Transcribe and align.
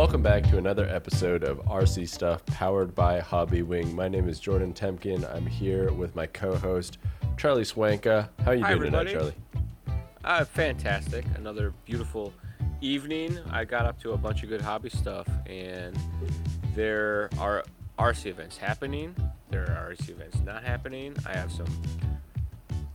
welcome 0.00 0.22
back 0.22 0.42
to 0.44 0.56
another 0.56 0.88
episode 0.88 1.44
of 1.44 1.58
RC 1.66 2.08
Stuff 2.08 2.44
powered 2.46 2.94
by 2.94 3.20
Hobby 3.20 3.60
Wing. 3.60 3.94
My 3.94 4.08
name 4.08 4.30
is 4.30 4.40
Jordan 4.40 4.72
Temkin. 4.72 5.30
I'm 5.30 5.44
here 5.44 5.92
with 5.92 6.16
my 6.16 6.24
co-host 6.24 6.96
Charlie 7.36 7.64
Swanka. 7.64 8.30
How 8.42 8.52
are 8.52 8.54
you 8.54 8.62
Hi, 8.64 8.70
doing 8.74 8.94
everybody. 8.94 9.10
tonight, 9.10 9.20
Charlie? 9.20 9.34
Uh, 10.24 10.44
fantastic. 10.46 11.26
Another 11.36 11.74
beautiful 11.84 12.32
evening. 12.80 13.38
I 13.50 13.66
got 13.66 13.84
up 13.84 14.00
to 14.00 14.12
a 14.12 14.16
bunch 14.16 14.42
of 14.42 14.48
good 14.48 14.62
hobby 14.62 14.88
stuff, 14.88 15.28
and 15.46 15.94
there 16.74 17.28
are 17.38 17.62
RC 17.98 18.24
events 18.24 18.56
happening. 18.56 19.14
There 19.50 19.64
are 19.64 19.92
RC 19.92 20.08
events 20.08 20.38
not 20.46 20.64
happening. 20.64 21.14
I 21.26 21.36
have 21.36 21.52
some 21.52 21.66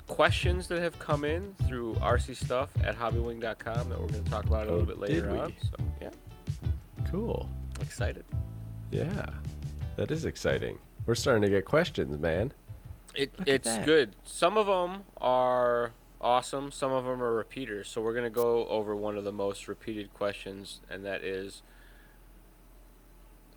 questions 0.08 0.68
that 0.70 0.82
have 0.82 0.98
come 0.98 1.24
in 1.24 1.54
through 1.68 1.94
RC 2.02 2.36
stuff 2.36 2.72
at 2.84 2.98
hobbywing.com 2.98 3.90
that 3.90 4.02
we're 4.02 4.08
going 4.08 4.24
to 4.24 4.32
talk 4.32 4.46
about 4.46 4.66
a 4.66 4.72
little 4.72 4.82
Oh, 4.82 4.86
bit 4.86 4.98
later 4.98 5.30
on. 5.40 5.54
So, 5.62 5.84
yeah, 6.02 6.10
Cool. 7.16 7.50
excited. 7.82 8.26
Yeah, 8.92 9.28
that 9.96 10.12
is 10.12 10.26
exciting. 10.26 10.78
We're 11.06 11.16
starting 11.16 11.44
to 11.44 11.50
get 11.50 11.64
questions, 11.64 12.20
man. 12.20 12.52
It, 13.16 13.32
Look 13.40 13.48
it's 13.48 13.78
good. 13.86 14.18
Some 14.26 14.58
of 14.58 14.68
them 14.68 15.04
are 15.22 15.94
awesome. 16.20 16.74
Some 16.74 16.92
of 16.92 17.06
them 17.06 17.24
are 17.24 17.34
repeaters. 17.34 17.88
So 17.88 18.02
we're 18.02 18.14
gonna 18.14 18.30
go 18.30 18.68
over 18.68 18.98
one 18.98 19.18
of 19.18 19.24
the 19.24 19.32
most 19.32 19.70
repeated 19.70 20.14
questions, 20.14 20.82
and 20.90 21.06
that 21.06 21.24
is, 21.24 21.62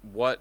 what 0.03 0.41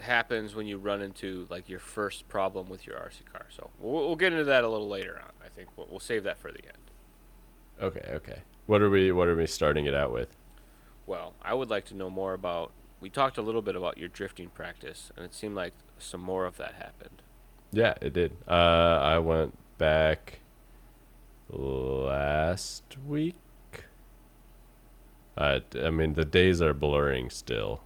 happens 0.00 0.56
when 0.56 0.66
you 0.66 0.76
run 0.76 1.02
into 1.02 1.46
like 1.50 1.68
your 1.68 1.78
first 1.78 2.28
problem 2.28 2.68
with 2.68 2.84
your 2.84 2.96
RC 2.96 3.32
car? 3.32 3.46
So 3.50 3.70
we'll, 3.78 4.08
we'll 4.08 4.16
get 4.16 4.32
into 4.32 4.46
that 4.46 4.64
a 4.64 4.68
little 4.68 4.88
later 4.88 5.20
on. 5.22 5.30
I 5.44 5.48
think 5.50 5.68
we'll, 5.76 5.86
we'll 5.88 6.00
save 6.00 6.24
that 6.24 6.36
for 6.36 6.50
the 6.50 6.64
end. 6.64 6.90
Okay, 7.80 8.10
okay. 8.14 8.42
What 8.66 8.82
are 8.82 8.90
we? 8.90 9.12
What 9.12 9.28
are 9.28 9.36
we 9.36 9.46
starting 9.46 9.86
it 9.86 9.94
out 9.94 10.12
with? 10.12 10.34
Well, 11.10 11.34
I 11.42 11.54
would 11.54 11.70
like 11.70 11.86
to 11.86 11.96
know 11.96 12.08
more 12.08 12.34
about. 12.34 12.70
We 13.00 13.10
talked 13.10 13.36
a 13.36 13.42
little 13.42 13.62
bit 13.62 13.74
about 13.74 13.98
your 13.98 14.08
drifting 14.08 14.48
practice, 14.48 15.10
and 15.16 15.24
it 15.24 15.34
seemed 15.34 15.56
like 15.56 15.72
some 15.98 16.20
more 16.20 16.46
of 16.46 16.56
that 16.58 16.74
happened. 16.74 17.22
Yeah, 17.72 17.94
it 18.00 18.12
did. 18.12 18.36
Uh, 18.46 18.52
I 19.02 19.18
went 19.18 19.58
back 19.76 20.38
last 21.48 22.84
week. 23.04 23.34
I, 25.36 25.62
I 25.82 25.90
mean, 25.90 26.14
the 26.14 26.24
days 26.24 26.62
are 26.62 26.74
blurring 26.74 27.28
still. 27.28 27.80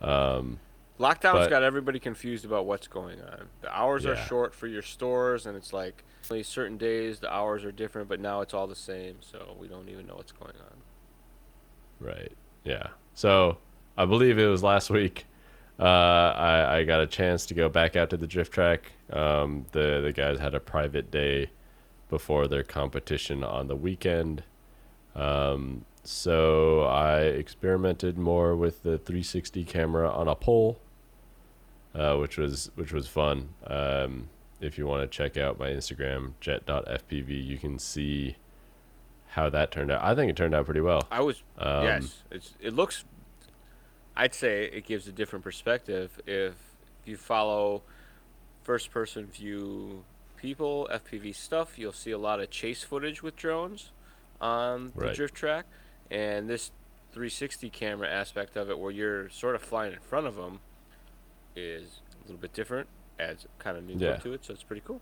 Um, 0.00 0.58
Lockdown's 0.98 1.44
But- 1.44 1.50
got 1.50 1.62
everybody 1.62 2.00
confused 2.00 2.44
about 2.44 2.66
what's 2.66 2.88
going 2.88 3.20
on. 3.20 3.50
The 3.60 3.72
hours 3.72 4.04
are 4.04 4.16
short 4.16 4.52
for 4.52 4.66
your 4.66 4.82
stores, 4.82 5.46
and 5.46 5.56
it's 5.56 5.72
like 5.72 6.02
only 6.28 6.42
certain 6.42 6.76
days 6.76 7.20
the 7.20 7.32
hours 7.32 7.64
are 7.64 7.70
different, 7.70 8.08
but 8.08 8.18
now 8.18 8.40
it's 8.40 8.52
all 8.52 8.66
the 8.66 8.74
same, 8.74 9.18
so 9.20 9.56
we 9.60 9.68
don't 9.68 9.88
even 9.88 10.08
know 10.08 10.16
what's 10.16 10.32
going 10.32 10.56
on. 10.56 10.89
Right. 12.00 12.32
Yeah. 12.64 12.88
So 13.14 13.58
I 13.96 14.06
believe 14.06 14.38
it 14.38 14.46
was 14.46 14.62
last 14.62 14.90
week. 14.90 15.26
Uh, 15.78 15.82
I, 16.36 16.78
I 16.78 16.84
got 16.84 17.00
a 17.00 17.06
chance 17.06 17.46
to 17.46 17.54
go 17.54 17.68
back 17.68 17.96
out 17.96 18.10
to 18.10 18.16
the 18.16 18.26
drift 18.26 18.52
track. 18.52 18.92
Um, 19.10 19.66
the 19.72 20.00
the 20.02 20.12
guys 20.12 20.38
had 20.38 20.54
a 20.54 20.60
private 20.60 21.10
day 21.10 21.50
before 22.10 22.48
their 22.48 22.62
competition 22.62 23.42
on 23.42 23.68
the 23.68 23.76
weekend. 23.76 24.42
Um, 25.14 25.84
so 26.02 26.82
I 26.82 27.20
experimented 27.20 28.18
more 28.18 28.56
with 28.56 28.82
the 28.82 28.98
360 28.98 29.64
camera 29.64 30.10
on 30.10 30.28
a 30.28 30.34
pole, 30.34 30.80
uh, 31.94 32.16
which 32.16 32.36
was 32.36 32.70
which 32.74 32.92
was 32.92 33.06
fun. 33.06 33.50
Um, 33.66 34.28
if 34.60 34.76
you 34.76 34.86
want 34.86 35.02
to 35.02 35.16
check 35.16 35.36
out 35.36 35.58
my 35.58 35.68
Instagram 35.68 36.34
jet.fpv, 36.40 37.46
you 37.46 37.58
can 37.58 37.78
see 37.78 38.36
how 39.30 39.48
that 39.50 39.70
turned 39.70 39.90
out. 39.90 40.02
I 40.02 40.14
think 40.14 40.30
it 40.30 40.36
turned 40.36 40.54
out 40.54 40.64
pretty 40.64 40.80
well. 40.80 41.06
I 41.10 41.20
was 41.20 41.42
Um, 41.58 41.84
yes, 41.84 42.22
it's 42.30 42.54
it 42.60 42.74
looks. 42.74 43.04
I'd 44.16 44.34
say 44.34 44.64
it 44.64 44.84
gives 44.84 45.06
a 45.08 45.12
different 45.12 45.44
perspective 45.44 46.20
if 46.26 46.54
you 47.04 47.16
follow 47.16 47.82
first-person 48.64 49.26
view 49.26 50.04
people 50.36 50.88
FPV 50.92 51.34
stuff. 51.34 51.78
You'll 51.78 51.92
see 51.92 52.10
a 52.10 52.18
lot 52.18 52.40
of 52.40 52.50
chase 52.50 52.82
footage 52.82 53.22
with 53.22 53.36
drones 53.36 53.90
on 54.40 54.92
the 54.96 55.06
Right. 55.06 55.14
drift 55.14 55.34
track, 55.34 55.66
and 56.10 56.48
this 56.48 56.70
360 57.12 57.70
camera 57.70 58.08
aspect 58.08 58.56
of 58.56 58.70
it, 58.70 58.78
where 58.78 58.90
you're 58.90 59.28
sort 59.30 59.54
of 59.54 59.62
flying 59.62 59.92
in 59.92 60.00
front 60.00 60.26
of 60.26 60.36
them, 60.36 60.60
is 61.56 62.00
a 62.18 62.22
little 62.26 62.36
bit 62.40 62.52
different. 62.52 62.88
Adds 63.18 63.46
kind 63.58 63.76
of 63.76 63.84
new 63.84 63.96
Yeah. 63.96 64.16
to 64.16 64.32
it, 64.32 64.44
so 64.44 64.52
it's 64.54 64.62
pretty 64.62 64.82
cool. 64.84 65.00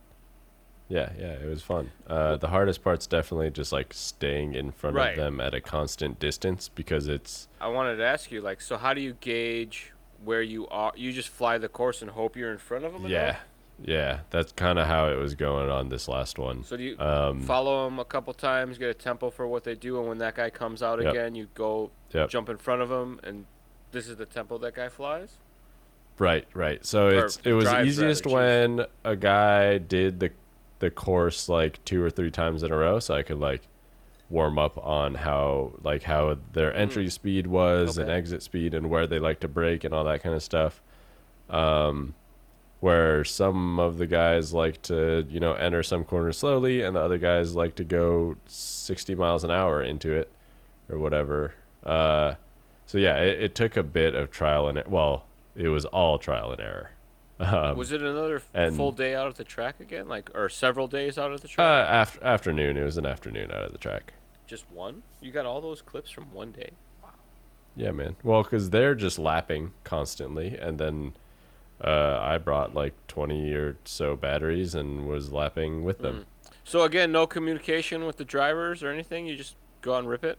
Yeah, 0.88 1.10
yeah, 1.18 1.32
it 1.32 1.46
was 1.46 1.62
fun. 1.62 1.90
Uh, 2.06 2.36
the 2.36 2.48
hardest 2.48 2.82
part's 2.82 3.06
definitely 3.06 3.50
just 3.50 3.72
like 3.72 3.92
staying 3.92 4.54
in 4.54 4.72
front 4.72 4.96
Right. 4.96 5.10
of 5.10 5.16
them 5.16 5.40
at 5.40 5.52
a 5.54 5.60
constant 5.60 6.18
distance 6.18 6.68
because 6.68 7.08
it's 7.08 7.48
I 7.60 7.68
wanted 7.68 7.96
to 7.96 8.04
ask 8.06 8.30
you, 8.30 8.40
like, 8.40 8.60
so 8.62 8.78
how 8.78 8.94
do 8.94 9.00
you 9.02 9.12
gauge 9.20 9.92
where 10.24 10.40
you 10.42 10.66
are? 10.68 10.92
You 10.96 11.12
just 11.12 11.28
fly 11.28 11.58
the 11.58 11.68
course 11.68 12.00
and 12.00 12.10
hope 12.10 12.36
you're 12.36 12.50
in 12.52 12.58
front 12.58 12.84
of 12.86 12.92
them. 12.94 13.06
yeah, 13.06 13.36
yeah. 13.84 14.20
That's 14.30 14.50
kind 14.52 14.78
of 14.78 14.86
how 14.86 15.08
it 15.10 15.16
was 15.16 15.34
going 15.34 15.68
on 15.68 15.90
this 15.90 16.08
last 16.08 16.38
one. 16.38 16.64
So 16.64 16.76
do 16.78 16.82
you 16.82 16.98
Um, 16.98 17.42
follow 17.42 17.84
them 17.84 17.98
a 17.98 18.04
couple 18.06 18.32
times, 18.32 18.78
get 18.78 18.88
a 18.88 18.94
tempo 18.94 19.28
for 19.30 19.46
what 19.46 19.64
they 19.64 19.74
do, 19.74 19.98
and 19.98 20.08
when 20.08 20.18
that 20.18 20.36
guy 20.36 20.48
comes 20.48 20.82
out 20.82 21.02
Yep. 21.02 21.10
again, 21.12 21.34
you 21.34 21.48
go 21.54 21.90
Yep. 22.14 22.30
jump 22.30 22.48
in 22.48 22.56
front 22.56 22.80
of 22.80 22.90
him, 22.90 23.20
and 23.22 23.44
this 23.92 24.08
is 24.08 24.16
the 24.16 24.26
tempo 24.26 24.56
that 24.58 24.74
guy 24.74 24.88
flies. 24.88 25.36
Right, 26.18 26.46
right. 26.54 26.84
So 26.84 27.06
Or 27.08 27.26
it's 27.26 27.38
it 27.44 27.52
was 27.52 27.68
easiest 27.72 28.24
rather, 28.26 28.34
when 28.76 28.86
a 29.04 29.14
guy 29.14 29.78
did 29.78 30.18
the 30.18 30.30
the 30.80 30.90
course 30.90 31.48
like 31.48 31.84
two 31.84 32.02
or 32.02 32.10
three 32.10 32.30
times 32.30 32.62
in 32.62 32.72
a 32.72 32.76
row, 32.76 32.98
so 33.00 33.14
I 33.14 33.22
could 33.22 33.38
like 33.40 33.62
warm 34.30 34.58
up 34.58 34.76
on 34.84 35.14
how 35.14 35.72
like 35.82 36.02
how 36.02 36.36
their 36.52 36.74
entry 36.74 37.08
speed 37.08 37.46
was 37.46 37.96
and 37.98 38.08
Hmm. 38.08 38.14
Exit 38.14 38.42
speed 38.42 38.74
and 38.74 38.90
where 38.90 39.06
they 39.06 39.18
like 39.18 39.40
to 39.40 39.48
break 39.48 39.84
and 39.84 39.94
all 39.94 40.04
that 40.04 40.22
kind 40.22 40.34
of 40.34 40.42
stuff. 40.42 40.82
Um, 41.48 42.14
where 42.80 43.24
some 43.24 43.80
of 43.80 43.98
the 43.98 44.06
guys 44.06 44.52
like 44.52 44.80
to 44.82 45.26
you 45.28 45.40
know 45.40 45.54
enter 45.54 45.82
some 45.82 46.04
corners 46.04 46.38
slowly, 46.38 46.82
and 46.82 46.94
the 46.94 47.00
other 47.00 47.18
guys 47.18 47.54
like 47.56 47.74
to 47.76 47.84
go 47.84 48.36
sixty 48.46 49.14
miles 49.14 49.44
an 49.44 49.50
hour 49.50 49.82
into 49.82 50.12
it 50.12 50.30
or 50.88 50.98
whatever. 50.98 51.54
Uh, 51.84 52.34
so 52.86 52.98
yeah, 52.98 53.16
it, 53.16 53.42
it 53.42 53.54
took 53.54 53.76
a 53.76 53.82
bit 53.82 54.14
of 54.14 54.30
trial 54.30 54.68
and 54.68 54.82
well, 54.86 55.24
it 55.56 55.68
was 55.68 55.84
all 55.86 56.18
trial 56.18 56.52
and 56.52 56.60
error. 56.60 56.90
Um, 57.40 57.76
was 57.76 57.92
it 57.92 58.02
another 58.02 58.42
and- 58.52 58.76
full 58.76 58.90
day 58.92 59.14
out 59.14 59.28
at 59.28 59.36
the 59.36 59.44
track 59.44 59.78
again, 59.80 60.08
like, 60.08 60.30
or 60.34 60.48
several 60.48 60.88
days 60.88 61.16
out 61.18 61.32
at 61.32 61.40
the 61.40 61.46
uh, 61.48 61.50
track? 61.50 61.88
after 61.88 62.24
afternoon, 62.24 62.76
it 62.76 62.82
was 62.82 62.96
an 62.96 63.06
afternoon 63.06 63.50
out 63.52 63.62
of 63.62 63.72
the 63.72 63.78
track. 63.78 64.12
just 64.46 64.64
one? 64.72 65.02
You 65.20 65.30
got 65.30 65.46
all 65.46 65.60
those 65.60 65.80
clips 65.80 66.10
from 66.10 66.32
one 66.32 66.50
day? 66.52 66.70
Wow. 67.02 67.10
Yeah, 67.76 67.92
man. 67.92 68.16
Well, 68.24 68.42
because 68.42 68.70
they're 68.70 68.94
just 68.96 69.18
lapping 69.20 69.72
constantly, 69.84 70.56
and 70.58 70.78
then 70.78 71.12
uh, 71.80 72.18
I 72.20 72.38
brought 72.38 72.74
like 72.74 72.94
twenty 73.06 73.52
or 73.52 73.76
so 73.84 74.16
batteries 74.16 74.74
and 74.74 75.06
was 75.06 75.30
lapping 75.32 75.84
with 75.84 76.00
them. 76.00 76.26
So 76.64 76.82
again, 76.82 77.12
no 77.12 77.26
communication 77.26 78.04
with 78.04 78.16
the 78.16 78.24
drivers 78.24 78.82
or 78.82 78.90
anything. 78.90 79.26
You 79.26 79.36
just 79.36 79.54
go 79.80 79.94
out 79.94 80.00
and 80.00 80.08
rip 80.08 80.24
it. 80.24 80.38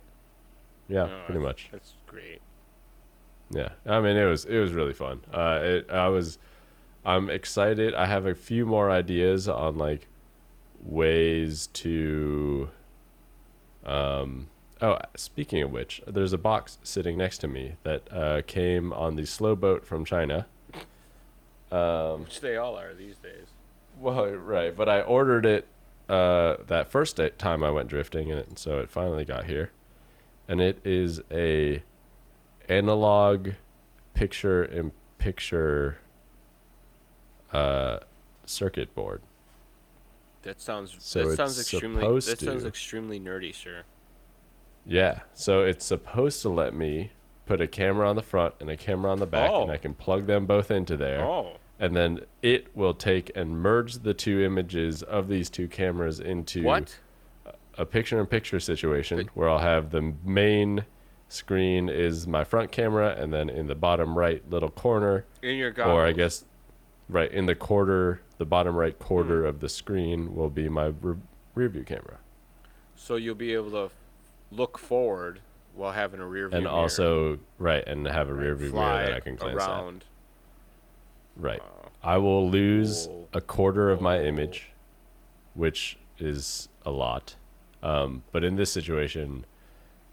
Yeah, 0.89 1.03
Oh, 1.03 1.21
pretty 1.25 1.39
much. 1.39 1.69
That's 1.71 1.93
great. 2.07 2.41
Yeah, 3.51 3.69
I 3.85 3.99
mean 4.01 4.17
it 4.17 4.25
was 4.25 4.43
it 4.45 4.59
was 4.59 4.73
really 4.73 4.93
fun. 4.93 5.21
Uh, 5.33 5.59
it, 5.63 5.89
I 5.89 6.07
was 6.09 6.37
I'm 7.05 7.29
excited. 7.29 7.93
I 7.93 8.05
have 8.05 8.25
a 8.25 8.35
few 8.35 8.65
more 8.65 8.89
ideas 8.91 9.47
on 9.47 9.77
like 9.77 10.07
ways 10.81 11.67
to. 11.73 12.69
Um. 13.85 14.47
Oh, 14.81 14.97
speaking 15.17 15.61
of 15.61 15.71
which, 15.71 16.01
there's 16.07 16.31
a 16.31 16.37
box 16.37 16.77
sitting 16.83 17.17
next 17.17 17.39
to 17.39 17.49
me 17.49 17.75
that 17.83 18.07
uh, 18.13 18.41
came 18.47 18.93
on 18.93 19.15
the 19.15 19.25
slow 19.25 19.55
boat 19.55 19.85
from 19.85 20.05
China. 20.05 20.47
Um. 21.71 22.23
Which 22.23 22.41
they 22.41 22.57
all 22.57 22.77
are 22.77 22.93
these 22.93 23.17
days. 23.17 23.47
Well, 23.99 24.27
right, 24.27 24.75
but 24.75 24.87
I 24.87 25.01
ordered 25.01 25.45
it 25.45 25.67
uh, 26.09 26.57
that 26.67 26.89
first 26.89 27.19
time 27.37 27.63
I 27.63 27.69
went 27.69 27.87
drifting, 27.87 28.31
and 28.31 28.39
it, 28.39 28.59
so 28.59 28.79
it 28.79 28.89
finally 28.89 29.25
got 29.25 29.45
here, 29.45 29.71
and 30.47 30.59
it 30.59 30.79
is 30.83 31.21
a 31.31 31.83
analog 32.67 33.49
picture 34.13 34.63
in 34.63 34.91
picture 35.17 35.99
uh, 37.53 37.99
circuit 38.45 38.93
board. 38.95 39.21
That 40.43 40.61
sounds. 40.61 40.95
So 40.99 41.27
that 41.29 41.35
sounds 41.37 41.59
extremely. 41.59 42.01
That 42.01 42.39
sounds 42.39 42.63
to. 42.63 42.67
extremely 42.67 43.19
nerdy, 43.19 43.53
sir. 43.53 43.83
Yeah, 44.85 45.19
so 45.33 45.61
it's 45.63 45.85
supposed 45.85 46.41
to 46.43 46.49
let 46.49 46.73
me 46.73 47.11
put 47.45 47.59
a 47.61 47.67
camera 47.67 48.09
on 48.09 48.15
the 48.15 48.21
front 48.23 48.55
and 48.59 48.69
a 48.69 48.77
camera 48.77 49.11
on 49.11 49.19
the 49.19 49.25
back, 49.27 49.51
and 49.51 49.69
Oh. 49.69 49.73
I 49.73 49.77
can 49.77 49.93
plug 49.93 50.25
them 50.27 50.45
both 50.45 50.71
into 50.71 50.95
there. 50.97 51.21
Oh. 51.23 51.57
and 51.81 51.95
then 51.95 52.19
it 52.41 52.75
will 52.75 52.93
take 52.93 53.31
and 53.35 53.51
merge 53.61 53.99
the 53.99 54.13
two 54.13 54.41
images 54.43 55.01
of 55.01 55.29
these 55.29 55.49
two 55.49 55.65
cameras 55.67 56.19
into 56.19 56.61
What? 56.63 56.97
a 57.77 57.85
picture-in-picture 57.85 58.59
situation 58.59 59.29
where 59.33 59.47
I'll 59.49 59.59
have 59.59 59.91
the 59.91 60.13
main 60.25 60.83
screen 61.29 61.87
is 61.87 62.27
my 62.27 62.43
front 62.43 62.71
camera, 62.73 63.15
and 63.17 63.31
then 63.33 63.49
in 63.49 63.67
the 63.67 63.75
bottom 63.75 64.17
right 64.17 64.43
little 64.49 64.69
corner, 64.71 65.25
In 65.41 65.55
your 65.55 65.71
goggles. 65.71 65.95
or 65.95 66.05
I 66.05 66.11
guess 66.11 66.43
right 67.09 67.31
in 67.31 67.45
the 67.47 67.55
quarter, 67.55 68.21
the 68.37 68.45
bottom 68.45 68.75
right 68.75 68.95
Hmm. 68.95 69.03
quarter 69.03 69.45
of 69.45 69.59
the 69.59 69.67
screen 69.69 70.35
will 70.35 70.49
be 70.49 70.69
my 70.69 70.93
re- 71.01 71.17
rear 71.55 71.67
view 71.69 71.83
camera. 71.83 72.19
So 72.95 73.15
you'll 73.15 73.35
be 73.35 73.53
able 73.53 73.71
to 73.71 73.89
look 74.51 74.77
forward 74.77 75.39
while 75.75 75.91
having 75.91 76.19
a 76.19 76.25
rear 76.27 76.47
view 76.47 76.57
and 76.57 76.65
mirror. 76.65 76.75
also 76.75 77.39
right, 77.57 77.85
and 77.87 78.05
have 78.07 78.29
a 78.29 78.33
rear 78.33 78.55
view 78.55 78.71
mirror 78.71 79.05
that 79.05 79.13
I 79.13 79.19
can 79.19 79.35
glance 79.35 79.61
at. 79.61 79.69
around. 79.69 80.05
Right. 81.35 81.61
Uh, 81.61 81.89
I 82.03 82.17
will 82.17 82.49
lose 82.49 83.07
Whoa. 83.07 83.27
a 83.33 83.41
quarter 83.41 83.89
of 83.89 84.01
my 84.01 84.21
image, 84.21 84.71
which 85.53 85.97
is 86.17 86.67
a 86.85 86.91
lot. 86.91 87.35
Um, 87.81 88.23
but 88.31 88.43
in 88.43 88.55
this 88.57 88.71
situation, 88.71 89.45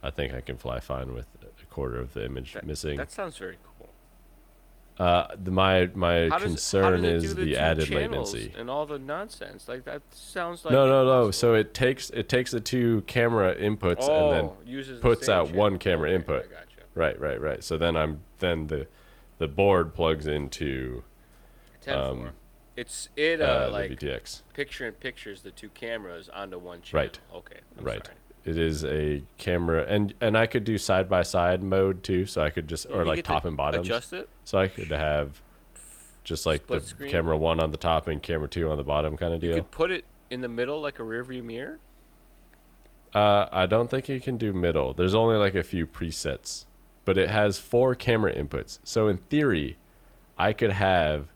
I 0.02 0.10
think 0.10 0.32
I 0.32 0.40
can 0.40 0.56
fly 0.56 0.78
fine 0.78 1.12
with 1.14 1.26
a 1.42 1.66
quarter 1.66 1.98
of 1.98 2.14
the 2.14 2.24
image 2.24 2.52
That- 2.54 2.64
missing. 2.66 2.96
that 2.96 3.10
sounds 3.10 3.36
very 3.38 3.56
cool. 3.64 3.75
Uh, 4.98 5.26
the, 5.42 5.50
my 5.50 5.90
my 5.94 6.28
does, 6.30 6.42
concern 6.42 6.84
how 6.84 6.90
does 6.92 7.02
it 7.02 7.14
is 7.26 7.34
the, 7.34 7.44
the 7.44 7.56
added 7.58 7.90
latency. 7.90 8.52
and 8.56 8.70
all 8.70 8.86
the 8.86 8.98
nonsense. 8.98 9.68
Like 9.68 9.84
that 9.84 10.00
sounds 10.10 10.64
like 10.64 10.72
no, 10.72 10.86
no, 10.88 11.04
no. 11.04 11.30
So 11.30 11.52
it 11.54 11.74
takes 11.74 12.08
it 12.10 12.30
takes 12.30 12.50
the 12.50 12.60
two 12.60 13.02
camera 13.02 13.54
inputs 13.54 14.08
oh, 14.08 14.32
and 14.32 14.32
then 14.32 14.50
the 14.86 15.00
puts 15.00 15.26
same 15.26 15.34
out 15.36 15.46
channel. 15.48 15.60
one 15.60 15.78
camera 15.78 16.08
Okay, 16.08 16.14
input. 16.16 16.50
Right, 16.94 17.20
right, 17.20 17.38
right. 17.38 17.62
So 17.62 17.76
then 17.76 17.94
I'm 17.94 18.22
then 18.38 18.68
the 18.68 18.86
the 19.38 19.48
board 19.48 19.94
plugs 19.94 20.26
into 20.26 21.04
Um. 21.86 22.30
It's 22.74 23.08
it 23.16 23.40
uh, 23.40 23.68
uh, 23.68 23.70
like 23.72 23.98
picture 24.52 24.86
in 24.86 24.92
pictures 24.92 25.40
the 25.42 25.50
two 25.50 25.70
cameras 25.70 26.28
onto 26.28 26.58
one 26.58 26.82
channel. 26.82 27.04
Right. 27.04 27.18
Okay. 27.34 27.60
I'm 27.78 27.84
Right. 27.84 28.04
sorry. 28.04 28.16
It 28.46 28.58
is 28.58 28.84
a 28.84 29.24
camera, 29.38 29.84
and 29.88 30.14
and 30.20 30.38
I 30.38 30.46
could 30.46 30.62
do 30.62 30.78
side 30.78 31.08
by 31.08 31.22
side 31.24 31.64
mode 31.64 32.04
too. 32.04 32.26
So 32.26 32.42
I 32.42 32.50
could 32.50 32.68
just 32.68 32.86
or 32.86 33.00
you 33.00 33.04
like 33.04 33.16
get 33.16 33.24
to 33.24 33.30
top 33.32 33.44
and 33.44 33.56
bottom. 33.56 33.80
Adjust 33.80 34.12
it. 34.12 34.28
So 34.44 34.56
I 34.56 34.68
could 34.68 34.92
have 34.92 35.42
just 36.22 36.46
like 36.46 36.62
Split 36.62 36.82
the 36.82 36.88
screen? 36.88 37.10
camera 37.10 37.36
one 37.36 37.58
on 37.58 37.72
the 37.72 37.76
top 37.76 38.06
and 38.06 38.22
camera 38.22 38.48
two 38.48 38.70
on 38.70 38.76
the 38.76 38.84
bottom 38.84 39.16
kind 39.16 39.34
of 39.34 39.40
deal. 39.40 39.50
You 39.50 39.62
could 39.62 39.70
put 39.72 39.90
it 39.90 40.04
in 40.30 40.42
the 40.42 40.48
middle 40.48 40.80
like 40.80 41.00
a 41.00 41.02
rear 41.02 41.24
view 41.24 41.42
mirror. 41.42 41.80
Uh, 43.12 43.48
I 43.50 43.66
don't 43.66 43.90
think 43.90 44.08
you 44.08 44.20
can 44.20 44.36
do 44.36 44.52
middle. 44.52 44.94
There's 44.94 45.14
only 45.14 45.36
like 45.36 45.56
a 45.56 45.64
few 45.64 45.84
presets, 45.84 46.66
but 47.04 47.18
it 47.18 47.28
has 47.28 47.58
four 47.58 47.96
camera 47.96 48.32
inputs. 48.32 48.78
So 48.84 49.08
in 49.08 49.16
theory, 49.16 49.76
I 50.38 50.52
could 50.52 50.72
have 50.72 51.26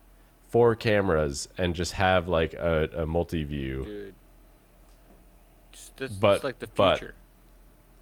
four 0.48 0.76
cameras 0.76 1.48
and 1.58 1.74
just 1.74 1.94
have 1.94 2.28
like 2.28 2.54
a, 2.54 2.88
a 2.94 3.06
multi-view. 3.06 3.84
Dude. 3.84 4.14
That's, 6.00 6.14
But- 6.14 6.43
like 6.43 6.58
the 6.58 6.67
but- 6.67 6.99
future. 6.99 7.14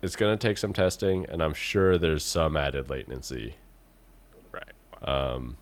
It's 0.00 0.15
gonna 0.15 0.37
take 0.37 0.59
some 0.59 0.73
testing, 0.73 1.27
and 1.27 1.43
I'm 1.43 1.55
sure 1.55 1.99
there's 1.99 2.23
some 2.25 2.56
added 2.56 2.89
latency. 2.89 3.56
Right. 4.53 4.73
Um, 5.03 5.56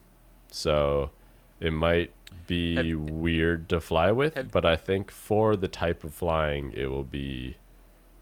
so 0.51 1.11
it 1.59 1.73
might 1.73 2.13
be 2.47 2.75
Have- 2.77 3.11
weird 3.11 3.69
to 3.71 3.81
fly 3.81 4.13
with, 4.13 4.35
have- 4.35 4.53
but 4.53 4.67
I 4.67 4.77
think 4.77 5.11
for 5.11 5.57
the 5.57 5.69
type 5.69 6.05
of 6.05 6.13
flying, 6.13 6.71
it 6.75 6.89
will 6.91 7.03
be 7.03 7.57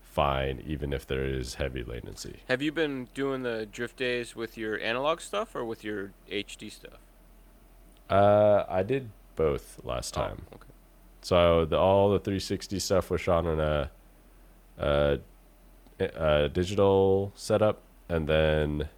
fine, 0.01 0.63
even 0.65 0.93
if 0.93 1.05
there 1.05 1.25
is 1.25 1.55
heavy 1.57 1.83
latency. 1.83 2.45
Have 2.49 2.63
you 2.63 2.71
been 2.71 3.09
doing 3.15 3.43
the 3.43 3.67
drift 3.67 3.97
days 3.97 4.37
with 4.37 4.57
your 4.57 4.79
analog 4.79 5.21
stuff 5.21 5.57
or 5.57 5.65
with 5.65 5.83
your 5.83 6.13
HD 6.31 6.71
stuff? 6.71 7.01
Uh, 8.09 8.65
I 8.69 8.85
did 8.85 9.11
both 9.35 9.81
last 9.83 10.17
Oh, 10.17 10.21
time. 10.23 10.43
okay. 10.55 10.69
So 11.23 11.65
the 11.65 11.77
all 11.77 12.11
the 12.11 12.21
360 12.21 12.79
stuff 12.79 13.11
was 13.11 13.21
shot 13.21 13.47
on 13.47 13.59
a, 13.59 13.91
a, 14.79 15.19
a 16.01 16.49
digital 16.49 17.33
setup, 17.35 17.83
and 18.09 18.29
then 18.29 18.89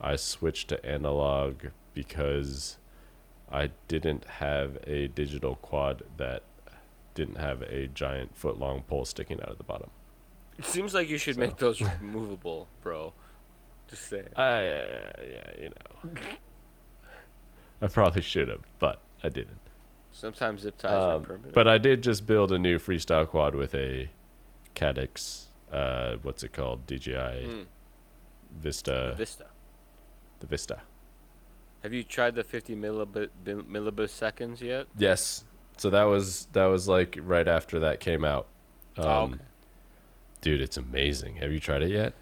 I 0.00 0.16
switched 0.16 0.68
to 0.68 0.84
analog 0.86 1.66
because 1.94 2.78
I 3.50 3.70
didn't 3.88 4.24
have 4.24 4.78
a 4.86 5.08
digital 5.08 5.56
quad 5.56 6.02
that 6.16 6.42
didn't 7.14 7.36
have 7.38 7.62
a 7.62 7.88
giant 7.88 8.36
foot 8.36 8.58
long 8.58 8.82
pole 8.82 9.04
sticking 9.04 9.40
out 9.40 9.48
of 9.48 9.58
the 9.58 9.64
bottom. 9.64 9.90
It 10.58 10.64
seems 10.64 10.94
like 10.94 11.08
you 11.08 11.18
should 11.18 11.34
So. 11.36 11.40
make 11.40 11.56
those 11.58 11.82
movable, 12.00 12.68
bro. 12.82 13.12
Just 13.88 14.08
saying. 14.08 14.28
I 14.36 14.62
yeah, 14.62 15.50
you 15.60 15.68
know. 15.70 16.10
I 17.80 17.86
probably 17.86 18.22
should 18.22 18.48
have, 18.48 18.60
but 18.78 19.00
I 19.22 19.28
didn't. 19.28 19.60
Sometimes 20.10 20.62
zip 20.62 20.76
ties 20.78 20.92
are 20.92 21.14
Um, 21.16 21.22
permanent. 21.22 21.54
but 21.54 21.68
I 21.68 21.78
did 21.78 22.02
just 22.02 22.26
build 22.26 22.50
a 22.52 22.58
new 22.58 22.78
freestyle 22.78 23.26
quad 23.26 23.54
with 23.54 23.74
a 23.74 24.10
Caddx, 24.78 25.46
uh, 25.72 26.16
what's 26.22 26.42
it 26.44 26.52
called? 26.52 26.86
DJI 26.86 27.12
Mm, 27.14 27.64
Vista, 28.60 29.14
Vista. 29.16 29.46
the 30.40 30.46
Vista. 30.46 30.80
Have 31.82 31.92
you 31.92 32.02
tried 32.02 32.34
the 32.34 32.44
50 32.44 32.74
millibit 32.76 33.30
bil- 33.44 33.62
milliseconds 33.62 34.60
yet? 34.60 34.86
Yes. 34.96 35.44
So 35.76 35.90
that 35.90 36.04
was 36.04 36.46
that 36.52 36.66
was 36.66 36.88
like 36.88 37.18
right 37.22 37.46
after 37.46 37.78
that 37.80 38.00
came 38.00 38.24
out. 38.24 38.46
Um, 38.96 39.04
oh, 39.06 39.22
okay. 39.24 39.34
Dude, 40.40 40.60
it's 40.60 40.76
amazing. 40.76 41.36
Have 41.36 41.52
you 41.52 41.60
tried 41.60 41.82
it 41.82 41.90
yet? 41.90 42.14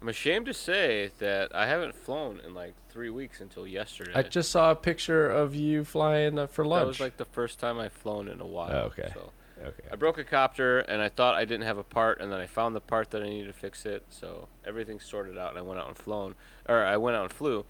I'm 0.00 0.08
ashamed 0.08 0.46
to 0.46 0.54
say 0.54 1.10
that 1.18 1.54
I 1.54 1.66
haven't 1.66 1.94
flown 1.94 2.40
in 2.44 2.54
like 2.54 2.74
three 2.90 3.10
weeks 3.10 3.40
until 3.40 3.66
yesterday. 3.66 4.12
I 4.14 4.22
just 4.22 4.50
saw 4.50 4.70
a 4.70 4.74
picture 4.74 5.30
of 5.30 5.54
you 5.54 5.84
flying 5.84 6.38
uh, 6.38 6.46
for 6.46 6.64
lunch. 6.64 6.82
That 6.82 6.88
was 6.88 7.00
like 7.00 7.16
the 7.18 7.24
first 7.24 7.60
time 7.60 7.78
I've 7.78 7.92
flown 7.92 8.28
in 8.28 8.40
a 8.40 8.46
while. 8.46 8.70
Oh, 8.72 8.78
okay. 8.86 9.10
So 9.14 9.30
okay. 9.66 9.82
I 9.90 9.96
broke 9.96 10.18
a 10.18 10.24
copter 10.24 10.80
and 10.80 11.00
I 11.02 11.08
thought 11.08 11.34
I 11.34 11.44
didn't 11.44 11.66
have 11.66 11.78
a 11.78 11.84
part, 11.84 12.20
and 12.20 12.30
then 12.32 12.40
I 12.40 12.46
found 12.46 12.74
the 12.76 12.80
part 12.80 13.10
that 13.10 13.22
I 13.22 13.28
needed 13.28 13.46
to 13.48 13.52
fix 13.52 13.84
it. 13.86 14.04
So 14.10 14.48
everything's 14.64 15.04
sorted 15.04 15.36
out, 15.38 15.50
and 15.50 15.58
I 15.58 15.62
went 15.62 15.80
out 15.80 15.88
and 15.88 15.96
flown, 15.96 16.34
or 16.68 16.84
I 16.84 16.96
went 16.96 17.16
out 17.16 17.24
and 17.24 17.32
flew, 17.32 17.64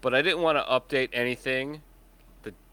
but 0.00 0.14
I 0.14 0.22
didn't 0.22 0.42
want 0.42 0.58
to 0.58 0.64
update 0.64 1.10
anything 1.12 1.82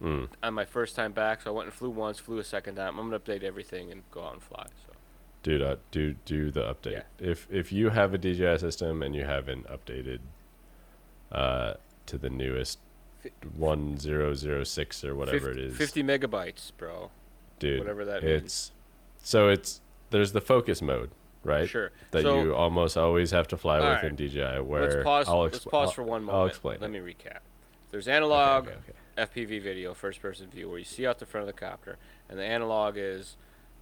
Mm. 0.02 0.30
on 0.42 0.54
my 0.54 0.64
first 0.64 0.96
time 0.96 1.12
back. 1.12 1.42
So 1.42 1.50
I 1.50 1.54
went 1.54 1.66
and 1.66 1.74
flew 1.74 1.90
once, 1.90 2.18
flew 2.18 2.38
a 2.38 2.44
second 2.46 2.76
time. 2.76 2.98
I'm 2.98 3.10
gonna 3.10 3.20
update 3.20 3.44
everything 3.44 3.92
and 3.92 4.04
go 4.10 4.24
out 4.24 4.34
and 4.34 4.42
fly. 4.42 4.68
So 4.88 4.94
Dude, 5.44 5.62
uh, 5.62 5.76
do 5.92 6.14
do 6.24 6.50
the 6.50 6.62
update. 6.62 6.92
Yeah. 6.94 7.02
If 7.20 7.48
if 7.52 7.74
you 7.74 7.90
have 7.90 8.14
a 8.14 8.18
DJI 8.18 8.58
system 8.60 9.02
and 9.04 9.14
you 9.14 9.26
haven't 9.26 9.68
updated 9.68 10.20
uh, 11.32 11.74
to 12.06 12.18
the 12.18 12.30
newest 12.30 12.80
one 13.58 13.98
zero 13.98 14.34
zero 14.34 14.64
six 14.64 15.04
or 15.04 15.14
whatever 15.16 15.50
Fif- 15.50 15.58
it 15.58 15.64
is, 15.66 15.78
50 15.78 16.04
megabytes, 16.04 16.72
bro. 16.78 17.12
Dude, 17.60 17.80
whatever 17.80 18.06
that 18.06 18.24
means. 18.24 18.44
it's 18.44 18.72
so 19.24 19.50
it's 19.50 19.82
there's 20.12 20.32
the 20.32 20.42
focus 20.42 20.82
mode, 20.82 21.10
right? 21.44 21.68
Sure. 21.68 21.92
That 22.12 22.24
so 22.24 22.42
you 22.42 22.56
almost 22.56 22.98
always 22.98 23.32
have 23.32 23.48
to 23.50 23.58
fly 23.58 23.78
with 23.78 23.86
Alright. 23.86 24.04
in 24.04 24.16
DJI. 24.16 24.62
Where 24.62 24.82
let's 24.90 25.04
pause. 25.04 25.28
I'll 25.28 25.42
let's 25.42 25.60
expl- 25.60 25.72
pause 25.72 25.88
I'll- 25.90 25.94
for 25.94 26.04
one 26.04 26.24
moment. 26.24 26.38
I'll 26.42 26.48
explain. 26.48 26.80
Let 26.80 26.90
it. 26.90 26.94
me 26.94 27.14
recap. 27.14 27.40
There's 27.92 28.08
analog 28.08 28.68
okay, 28.68 28.78
okay. 29.18 29.46
FPV 29.48 29.62
video, 29.62 29.94
first 29.94 30.22
person 30.22 30.48
view, 30.50 30.70
where 30.70 30.80
you 30.80 30.86
see 30.86 31.08
out 31.08 31.20
the 31.20 31.26
front 31.26 31.48
of 31.48 31.56
the 31.56 31.60
copter, 31.60 31.98
and 32.30 32.38
the 32.38 32.44
analog 32.44 32.96
is 32.98 33.38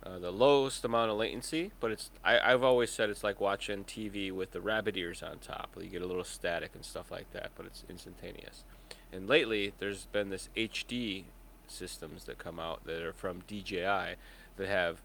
uh, 0.06 0.20
the 0.20 0.30
lowest 0.32 0.86
amount 0.86 1.10
of 1.10 1.18
latency. 1.18 1.72
But 1.80 1.92
it's 1.92 2.12
I, 2.24 2.40
I've 2.40 2.64
always 2.64 2.92
said 2.92 3.10
it's 3.10 3.24
like 3.24 3.42
watching 3.42 3.84
TV 3.86 4.32
with 4.32 4.52
the 4.52 4.62
rabbit 4.62 4.96
ears 4.98 5.24
on 5.24 5.40
top. 5.40 5.76
You 5.80 5.88
get 5.88 6.02
a 6.02 6.06
little 6.08 6.24
static 6.24 6.72
and 6.76 6.86
stuff 6.86 7.10
like 7.12 7.32
that, 7.34 7.52
but 7.56 7.66
it's 7.66 7.84
instantaneous. 7.90 8.64
And 9.12 9.28
lately, 9.28 9.74
there's 9.80 10.06
been 10.08 10.30
this 10.30 10.50
HD 10.56 11.26
systems 11.74 12.24
that 12.26 12.38
come 12.38 12.60
out 12.60 12.86
that 12.86 13.02
are 13.02 13.14
from 13.14 13.42
DJI 13.48 14.16
that 14.58 14.68
have 14.68 15.02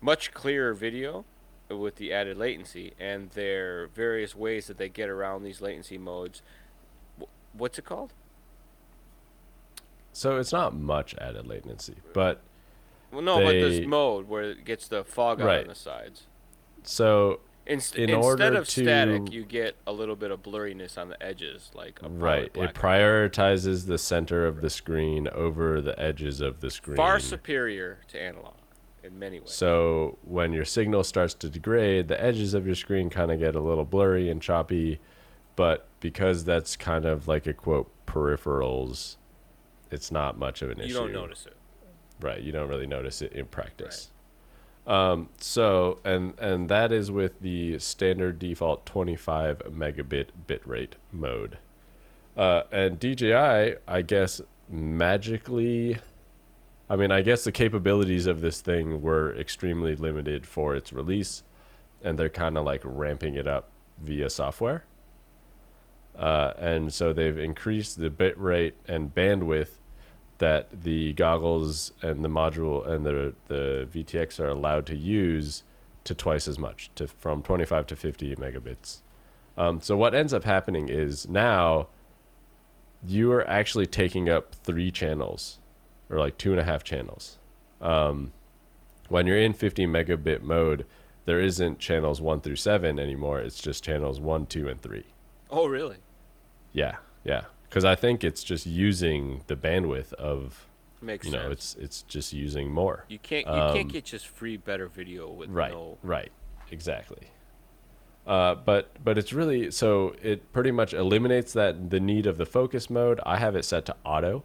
much 0.00 0.32
clearer 0.32 0.74
video 0.74 1.24
with 1.68 1.96
the 1.96 2.12
added 2.12 2.36
latency, 2.36 2.94
and 2.98 3.30
there 3.30 3.82
are 3.82 3.86
various 3.88 4.34
ways 4.34 4.66
that 4.66 4.78
they 4.78 4.88
get 4.88 5.08
around 5.08 5.42
these 5.42 5.60
latency 5.60 5.98
modes. 5.98 6.42
What's 7.52 7.78
it 7.78 7.84
called? 7.84 8.12
So 10.12 10.36
it's 10.38 10.52
not 10.52 10.74
much 10.74 11.14
added 11.18 11.46
latency, 11.46 11.96
but 12.12 12.40
Well, 13.10 13.22
no, 13.22 13.38
but 13.38 13.52
They- 13.52 13.60
this 13.60 13.86
mode 13.86 14.28
where 14.28 14.42
it 14.42 14.64
gets 14.66 14.86
the 14.88 15.02
fog 15.02 15.40
out 15.40 15.46
Right. 15.46 15.60
on 15.62 15.68
the 15.68 15.74
sides. 15.74 16.26
so 16.82 17.40
Inst- 17.68 17.96
In 17.96 18.08
instead 18.08 18.54
of 18.54 18.68
static, 18.68 19.30
you 19.30 19.44
get 19.44 19.76
a 19.86 19.92
little 19.92 20.16
bit 20.16 20.30
of 20.30 20.42
blurriness 20.42 20.96
on 20.96 21.10
the 21.10 21.22
edges, 21.22 21.70
like 21.74 22.00
a 22.02 22.08
right, 22.08 22.50
it 22.54 22.74
prioritizes 22.74 23.86
the 23.86 23.98
center 23.98 24.46
of 24.46 24.62
the 24.62 24.70
screen 24.70 25.28
over 25.28 25.82
the 25.82 25.98
edges 26.00 26.40
of 26.40 26.60
the 26.60 26.70
screen. 26.70 26.96
Far 26.96 27.20
superior 27.20 27.98
to 28.08 28.20
analog 28.20 28.54
in 29.04 29.18
many 29.18 29.38
ways. 29.38 29.52
So 29.52 30.16
when 30.22 30.54
your 30.54 30.64
signal 30.64 31.04
starts 31.04 31.34
to 31.34 31.50
degrade, 31.50 32.08
the 32.08 32.22
edges 32.22 32.54
of 32.54 32.64
your 32.64 32.74
screen 32.74 33.10
kind 33.10 33.30
of 33.30 33.38
get 33.38 33.54
a 33.54 33.60
little 33.60 33.84
blurry 33.84 34.30
and 34.30 34.40
choppy, 34.40 34.98
but 35.54 35.86
because 36.00 36.44
that's 36.44 36.74
kind 36.74 37.04
of 37.04 37.28
like 37.28 37.46
a 37.46 37.52
quote 37.52 37.90
peripherals, 38.06 39.16
it's 39.90 40.10
not 40.10 40.38
much 40.38 40.62
of 40.62 40.70
an 40.70 40.78
you 40.78 40.84
issue. 40.84 40.94
You 40.94 41.00
don't 41.00 41.12
notice 41.12 41.44
it. 41.46 41.54
Right, 42.20 42.40
you 42.40 42.50
don't 42.50 42.68
really 42.68 42.86
notice 42.86 43.20
it 43.22 43.32
in 43.32 43.46
practice. 43.46 44.10
Um, 44.88 45.28
so 45.38 46.00
and 46.02 46.32
and 46.38 46.70
that 46.70 46.92
is 46.92 47.10
with 47.10 47.40
the 47.40 47.78
standard 47.78 48.38
default 48.38 48.86
25 48.86 49.58
megabit 49.70 50.28
bitrate 50.48 50.92
mode. 51.12 51.58
Uh, 52.34 52.62
and 52.72 52.98
DJI, 52.98 53.74
I 53.86 54.02
guess, 54.02 54.40
magically, 54.68 55.98
I 56.88 56.96
mean, 56.96 57.10
I 57.10 57.20
guess 57.20 57.44
the 57.44 57.52
capabilities 57.52 58.26
of 58.26 58.40
this 58.40 58.60
thing 58.60 59.02
were 59.02 59.34
extremely 59.34 59.96
limited 59.96 60.46
for 60.46 60.74
its 60.74 60.92
release, 60.92 61.42
and 62.02 62.18
they're 62.18 62.28
kind 62.28 62.56
of 62.56 62.64
like 62.64 62.80
ramping 62.84 63.34
it 63.34 63.48
up 63.48 63.70
via 64.00 64.30
software. 64.30 64.84
Uh, 66.16 66.52
and 66.58 66.94
so 66.94 67.12
they've 67.12 67.38
increased 67.38 67.98
the 67.98 68.08
bit 68.08 68.38
rate 68.38 68.74
and 68.86 69.14
bandwidth 69.14 69.78
that 70.38 70.68
the 70.84 71.12
goggles 71.14 71.92
and 72.02 72.24
the 72.24 72.28
module 72.28 72.86
and 72.88 73.04
the 73.04 73.34
the 73.48 73.88
VTX 73.92 74.40
are 74.40 74.48
allowed 74.48 74.86
to 74.86 74.96
use 74.96 75.64
to 76.04 76.14
twice 76.14 76.48
as 76.48 76.58
much, 76.58 76.90
to 76.94 77.06
from 77.06 77.42
25 77.42 77.86
to 77.88 77.96
50 77.96 78.36
megabits 78.36 78.98
Um, 79.58 79.80
so 79.80 79.96
what 79.96 80.14
ends 80.14 80.32
up 80.32 80.44
happening 80.44 80.88
is 80.88 81.28
now 81.28 81.88
you 83.06 83.30
are 83.32 83.46
actually 83.48 83.86
taking 83.86 84.28
up 84.28 84.54
three 84.54 84.90
channels, 84.90 85.58
or 86.08 86.18
like 86.18 86.38
two 86.38 86.50
and 86.52 86.60
a 86.60 86.64
half 86.64 86.82
channels. 86.82 87.38
Um, 87.80 88.32
when 89.08 89.26
you're 89.26 89.38
in 89.38 89.52
50 89.52 89.86
megabit 89.86 90.42
mode, 90.42 90.86
there 91.24 91.40
isn't 91.40 91.78
channels 91.78 92.20
one 92.20 92.40
through 92.40 92.56
seven 92.56 92.98
anymore. 92.98 93.40
It's 93.40 93.60
just 93.60 93.84
channels 93.84 94.18
one, 94.20 94.46
two, 94.46 94.68
and 94.68 94.80
three. 94.80 95.04
Oh, 95.50 95.66
really? 95.66 95.98
Yeah, 96.72 96.96
yeah. 97.24 97.44
Because 97.68 97.84
I 97.84 97.94
think 97.94 98.24
it's 98.24 98.42
just 98.42 98.66
using 98.66 99.42
the 99.46 99.56
bandwidth 99.56 100.12
of 100.14 100.66
Makes 101.00 101.26
you 101.26 101.32
sense. 101.32 101.44
know 101.44 101.50
it's 101.50 101.76
it's 101.76 102.02
just 102.02 102.32
using 102.32 102.70
more. 102.72 103.04
you 103.08 103.18
can't 103.20 103.46
you 103.46 103.52
um, 103.52 103.74
can't 103.74 103.92
get 103.92 104.04
just 104.04 104.26
free 104.26 104.56
better 104.56 104.88
video 104.88 105.30
with 105.30 105.48
right 105.50 105.70
no. 105.72 105.96
right 106.02 106.32
exactly 106.72 107.28
uh, 108.26 108.56
but 108.56 108.90
but 109.04 109.16
it's 109.16 109.32
really 109.32 109.70
so 109.70 110.14
it 110.22 110.52
pretty 110.52 110.72
much 110.72 110.92
eliminates 110.92 111.52
that 111.52 111.90
the 111.90 112.00
need 112.00 112.26
of 112.26 112.36
the 112.36 112.44
focus 112.44 112.90
mode 112.90 113.20
i 113.24 113.38
have 113.38 113.54
it 113.54 113.64
set 113.64 113.86
to 113.86 113.94
auto 114.04 114.42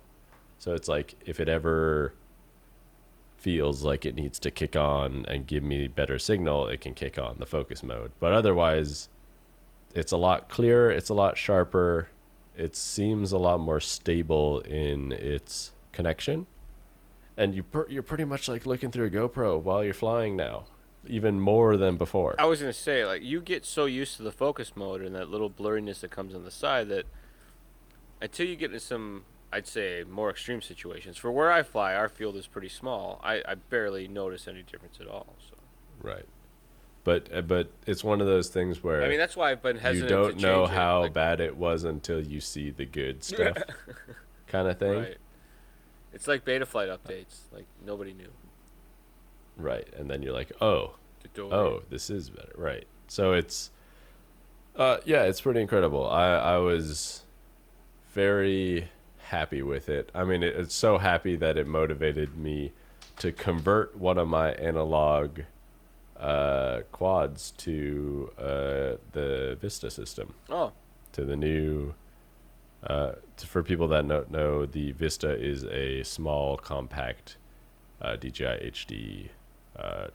so 0.60 0.74
it's 0.74 0.88
like 0.88 1.16
if 1.26 1.40
it 1.40 1.50
ever 1.50 2.14
feels 3.38 3.84
like 3.84 4.06
it 4.06 4.14
needs 4.16 4.38
to 4.40 4.52
kick 4.52 4.76
on 4.76 5.26
and 5.28 5.48
give 5.48 5.64
me 5.64 5.88
better 5.88 6.20
signal 6.20 6.68
it 6.68 6.80
can 6.80 6.94
kick 6.94 7.18
on 7.18 7.38
the 7.40 7.46
focus 7.48 7.82
mode 7.82 8.12
but 8.20 8.32
otherwise 8.32 9.10
it's 9.96 10.12
a 10.12 10.18
lot 10.18 10.48
clearer 10.50 10.92
it's 10.92 11.10
a 11.10 11.14
lot 11.16 11.36
sharper 11.36 12.10
it 12.56 12.76
seems 12.76 13.32
a 13.32 13.38
lot 13.38 13.60
more 13.60 13.80
stable 13.80 14.60
in 14.62 15.12
its 15.12 15.72
connection 15.92 16.48
and 17.38 17.56
you 17.56 17.64
per- 17.64 17.88
you're 17.90 18.04
pretty 18.04 18.26
much 18.26 18.48
like 18.48 18.66
looking 18.66 18.92
through 18.92 19.08
a 19.08 19.10
GoPro 19.10 19.60
while 19.62 19.84
you're 19.84 19.94
flying 19.94 20.36
now, 20.36 20.66
even 21.08 21.40
more 21.40 21.78
than 21.78 21.98
before. 21.98 22.36
I 22.38 22.46
was 22.46 22.60
gonna 22.60 22.74
say 22.74 23.06
like 23.06 23.24
you 23.24 23.42
get 23.42 23.66
so 23.66 23.86
used 23.86 24.18
to 24.18 24.24
the 24.24 24.32
focus 24.32 24.74
mode 24.76 25.02
and 25.02 25.16
that 25.16 25.30
little 25.30 25.50
blurriness 25.50 26.02
that 26.02 26.12
comes 26.12 26.36
on 26.36 26.44
the 26.44 26.52
side 26.52 26.90
that 26.90 27.06
until 28.22 28.48
you 28.48 28.56
get 28.56 28.72
into 28.72 28.80
some 28.80 29.26
I'd 29.52 29.68
say 29.68 30.04
more 30.10 30.32
extreme 30.32 30.62
situations. 30.64 31.18
For 31.18 31.32
where 31.32 31.52
I 31.52 31.62
fly, 31.62 31.94
our 31.94 32.10
field 32.10 32.36
is 32.36 32.48
pretty 32.48 32.70
small. 32.70 33.22
I, 33.24 33.44
I 33.48 33.54
barely 33.54 34.08
notice 34.08 34.48
any 34.48 34.64
difference 34.64 34.98
at 35.00 35.08
all. 35.08 35.36
So 35.48 35.56
Right. 36.02 36.26
But 37.04 37.28
uh, 37.34 37.42
but 37.42 37.70
it's 37.86 38.04
one 38.04 38.22
of 38.22 38.28
those 38.28 38.48
things 38.50 38.82
where 38.84 39.04
I 39.04 39.10
mean 39.10 39.18
that's 39.18 39.36
why 39.36 39.52
I've 39.52 39.62
been 39.62 39.78
hesitant. 39.78 40.10
you 40.10 40.16
don't 40.16 40.38
know 40.42 40.60
change 40.62 40.72
it, 40.72 40.76
how 40.76 41.02
like- 41.02 41.14
bad 41.14 41.42
it 41.42 41.58
was 41.58 41.84
until 41.84 42.22
you 42.22 42.40
see 42.40 42.70
the 42.70 42.86
good 42.86 43.24
stuff, 43.26 43.58
kind 44.48 44.68
of 44.68 44.80
thing. 44.80 45.00
Right. 45.00 45.18
It's 46.14 46.28
like 46.28 46.46
Betaflight 46.46 46.96
updates. 46.96 47.40
Like 47.52 47.66
nobody 47.86 48.14
knew. 48.14 48.30
Right. 49.58 49.88
And 49.98 50.10
then 50.10 50.22
you're 50.22 50.34
like, 50.34 50.52
oh, 50.62 50.96
oh, 51.38 51.82
this 51.90 52.10
is 52.10 52.30
better. 52.30 52.54
Right. 52.56 52.86
So 53.08 53.34
it's, 53.34 53.72
uh, 54.76 54.98
yeah, 55.06 55.24
it's 55.24 55.42
pretty 55.42 55.60
incredible. 55.62 56.08
I 56.10 56.30
I 56.36 56.58
was 56.58 57.24
very 58.14 58.90
happy 59.18 59.62
with 59.62 59.90
it. 59.90 60.10
I 60.14 60.24
mean, 60.24 60.44
it, 60.44 60.56
it's 60.56 60.76
so 60.76 60.98
happy 61.00 61.36
that 61.38 61.58
it 61.58 61.68
motivated 61.68 62.38
me 62.38 62.72
to 63.18 63.32
convert 63.32 63.98
one 63.98 64.18
of 64.18 64.28
my 64.28 64.52
analog 64.54 65.40
uh, 66.24 66.82
quads 66.92 67.52
to 67.58 68.32
uh, 68.40 68.44
the 69.12 69.58
Vista 69.62 69.92
system, 69.92 70.34
Oh, 70.50 70.72
to 71.14 71.26
the 71.26 71.36
new. 71.36 71.94
Uh, 72.86 73.14
t- 73.38 73.48
for 73.48 73.64
people 73.64 73.88
that 73.90 74.06
don't 74.08 74.30
know, 74.32 74.66
the 74.66 74.92
Vista 74.92 75.30
is 75.34 75.64
a 75.66 76.04
small, 76.04 76.58
compact 76.58 77.38
uh, 78.02 78.16
DJI 78.18 78.72
HD 78.72 79.30
uh, 79.78 80.08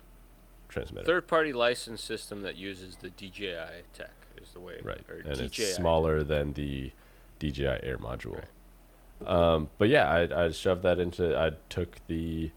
transmitter. 0.68 1.06
third-party 1.06 1.52
license 1.54 2.02
system 2.02 2.42
that 2.42 2.56
uses 2.56 2.96
the 2.96 3.08
DJI 3.10 3.84
tech 3.94 4.10
is 4.42 4.50
the 4.52 4.60
way. 4.60 4.78
Right, 4.82 5.00
Or 5.08 5.14
and 5.16 5.38
DJI. 5.38 5.44
it's 5.62 5.74
smaller 5.76 6.22
than 6.22 6.52
the 6.52 6.92
DJI 7.38 7.78
Air 7.82 7.96
module. 7.98 8.42
Um, 9.26 9.68
but 9.78 9.88
yeah, 9.88 10.08
I, 10.08 10.44
I 10.44 10.50
shoved 10.52 10.82
that 10.82 10.98
into. 11.00 11.36
I 11.38 11.52
took 11.70 11.96
the 12.06 12.50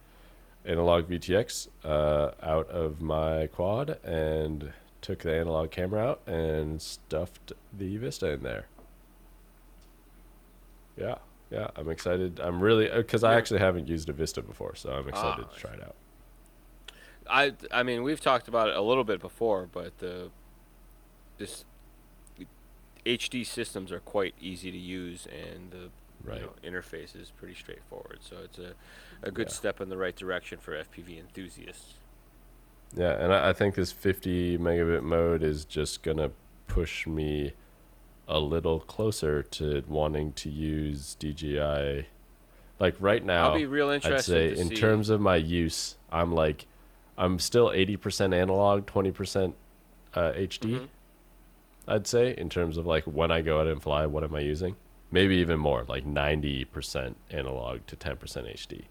analog 0.66 1.08
VTX 1.10 1.68
uh, 1.84 2.32
out 2.42 2.70
of 2.70 3.02
my 3.02 3.48
quad 3.48 3.98
and 4.04 4.74
took 5.02 5.20
the 5.20 5.34
analog 5.36 5.72
camera 5.72 6.10
out 6.12 6.22
and 6.28 6.82
stuffed 6.82 7.54
the 7.78 7.98
Vista 7.98 8.30
in 8.32 8.44
there. 8.44 8.68
Yeah, 10.98 11.16
yeah, 11.50 11.68
I'm 11.76 11.90
excited. 11.90 12.40
I'm 12.40 12.62
really 12.62 12.90
because 12.90 13.24
I 13.24 13.34
actually 13.36 13.60
haven't 13.60 13.88
used 13.88 14.10
a 14.10 14.14
Vista 14.14 14.42
before, 14.42 14.76
so 14.76 14.92
I'm 14.92 15.08
excited 15.10 15.46
Ah. 15.50 15.54
to 15.54 15.60
try 15.60 15.72
it 15.74 15.82
out. 15.82 15.96
I 17.30 17.54
I 17.72 17.84
mean 17.84 18.04
we've 18.04 18.22
talked 18.22 18.48
about 18.48 18.70
it 18.70 18.76
a 18.76 18.82
little 18.82 19.04
bit 19.04 19.20
before, 19.22 19.68
but 19.72 19.98
the 20.00 20.30
this 21.38 21.66
HD 23.06 23.44
systems 23.44 23.92
are 23.92 24.00
quite 24.00 24.36
easy 24.40 24.72
to 24.72 24.78
use, 24.78 25.26
and 25.26 25.72
the 25.72 25.90
Right. 26.24 26.42
you 26.42 26.46
know, 26.46 26.54
interface 26.80 27.16
is 27.20 27.32
pretty 27.32 27.56
straightforward. 27.56 28.20
So 28.22 28.38
it's 28.44 28.60
a 28.60 28.74
a 29.24 29.32
good 29.32 29.48
Yeah. 29.50 29.54
step 29.54 29.82
in 29.82 29.90
the 29.90 29.98
right 29.98 30.16
direction 30.16 30.60
for 30.60 30.74
FPV 30.76 31.18
enthusiasts. 31.20 31.94
Yeah, 32.96 33.12
and 33.24 33.34
I, 33.34 33.50
I 33.50 33.54
think 33.54 33.76
this 33.76 33.92
50 33.92 34.58
megabit 34.58 35.04
mode 35.04 35.44
is 35.44 35.64
just 35.66 36.04
gonna 36.04 36.32
push 36.68 37.06
me 37.08 37.54
a 38.28 38.40
little 38.40 38.80
closer 38.80 39.44
to 39.44 39.84
wanting 39.88 40.34
to 40.34 40.50
use 40.50 41.16
DJI. 41.16 42.08
Like 42.80 42.96
right 43.00 43.24
now, 43.24 43.50
I'll 43.50 43.56
be 43.58 43.66
real 43.66 43.90
I'd 43.90 44.04
say 44.22 44.54
to 44.54 44.60
in 44.60 44.70
see. 44.70 44.76
terms 44.76 45.10
of 45.10 45.22
my 45.22 45.36
use, 45.36 45.98
I'm 46.12 46.34
like, 46.34 46.66
I'm 47.18 47.38
still 47.40 47.70
80% 47.70 48.34
analog, 48.34 48.86
20% 48.88 49.54
uh, 50.16 50.32
HD. 50.36 50.80
Mhm. 50.80 50.88
I'd 51.88 52.08
say 52.08 52.34
in 52.38 52.50
terms 52.50 52.78
of 52.78 52.86
like 52.86 53.04
when 53.06 53.32
I 53.32 53.42
go 53.42 53.60
out 53.60 53.68
and 53.68 53.82
fly, 53.82 54.06
what 54.06 54.24
am 54.24 54.34
I 54.36 54.40
using? 54.40 54.76
Maybe 55.12 55.36
even 55.38 55.60
more, 55.60 55.84
like 55.88 56.06
90% 56.06 57.16
analog 57.30 57.86
to 57.88 57.96
10% 57.96 58.18
HD. 58.18 58.84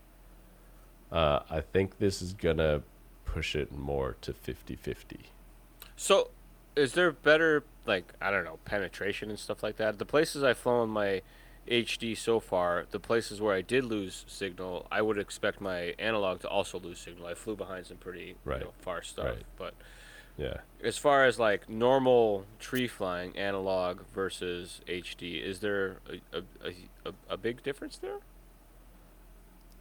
Uh, 1.10 1.40
I 1.50 1.60
think 1.60 1.98
this 1.98 2.20
is 2.22 2.34
gonna 2.34 2.82
push 3.24 3.56
it 3.56 3.72
more 3.72 4.16
to 4.20 4.32
50-50. 4.32 5.16
So, 5.96 6.30
is 6.76 6.92
there 6.92 7.10
better 7.10 7.64
like 7.86 8.12
I 8.20 8.30
don't 8.30 8.44
know 8.44 8.58
penetration 8.64 9.30
and 9.30 9.38
stuff 9.38 9.62
like 9.62 9.76
that? 9.78 9.98
The 9.98 10.04
places 10.04 10.42
I've 10.42 10.58
flown 10.58 10.88
my 10.90 11.22
HD 11.68 12.16
so 12.16 12.40
far, 12.40 12.86
the 12.90 13.00
places 13.00 13.40
where 13.40 13.54
I 13.54 13.60
did 13.60 13.84
lose 13.84 14.24
signal, 14.28 14.86
I 14.90 15.02
would 15.02 15.18
expect 15.18 15.60
my 15.60 15.94
analog 15.98 16.40
to 16.40 16.48
also 16.48 16.78
lose 16.78 16.98
signal. 16.98 17.26
I 17.26 17.34
flew 17.34 17.56
behind 17.56 17.86
some 17.86 17.96
pretty 17.96 18.36
Right, 18.44 18.60
you 18.60 18.66
know, 18.66 18.72
far 18.80 19.02
stuff, 19.02 19.26
right. 19.26 19.44
but 19.56 19.74
Yeah. 20.36 20.58
as 20.82 20.96
far 20.96 21.24
as 21.26 21.38
like 21.38 21.68
normal 21.68 22.46
tree 22.58 22.88
flying 22.88 23.36
analog 23.36 24.00
versus 24.14 24.80
HD, 24.86 25.42
is 25.42 25.60
there 25.60 25.98
a, 26.32 26.38
a, 26.38 26.70
a, 27.04 27.12
a, 27.28 27.36
big 27.36 27.62
difference 27.62 27.98
there? 27.98 28.18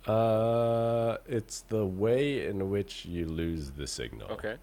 Uh, 0.06 1.18
it's 1.28 1.62
the 1.62 1.86
way 1.86 2.46
in 2.46 2.70
which 2.70 3.06
you 3.06 3.26
lose 3.26 3.72
the 3.72 3.88
signal. 3.88 4.30
Okay. 4.32 4.56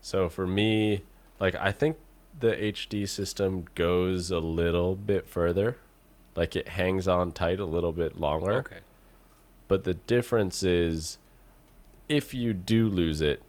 So 0.00 0.28
for 0.28 0.46
me, 0.46 1.02
like 1.40 1.54
I 1.54 1.72
think 1.72 1.96
the 2.38 2.52
HD 2.52 3.08
system 3.08 3.64
goes 3.74 4.30
a 4.30 4.38
little 4.38 4.94
bit 4.94 5.28
further. 5.28 5.76
Like 6.36 6.54
it 6.54 6.68
hangs 6.68 7.08
on 7.08 7.32
tight 7.32 7.58
a 7.58 7.64
little 7.64 7.92
bit 7.92 8.20
longer. 8.20 8.58
Okay. 8.58 8.78
But 9.66 9.84
the 9.84 9.94
difference 9.94 10.62
is 10.62 11.18
if 12.08 12.32
you 12.32 12.54
do 12.54 12.88
lose 12.88 13.20
it 13.20 13.42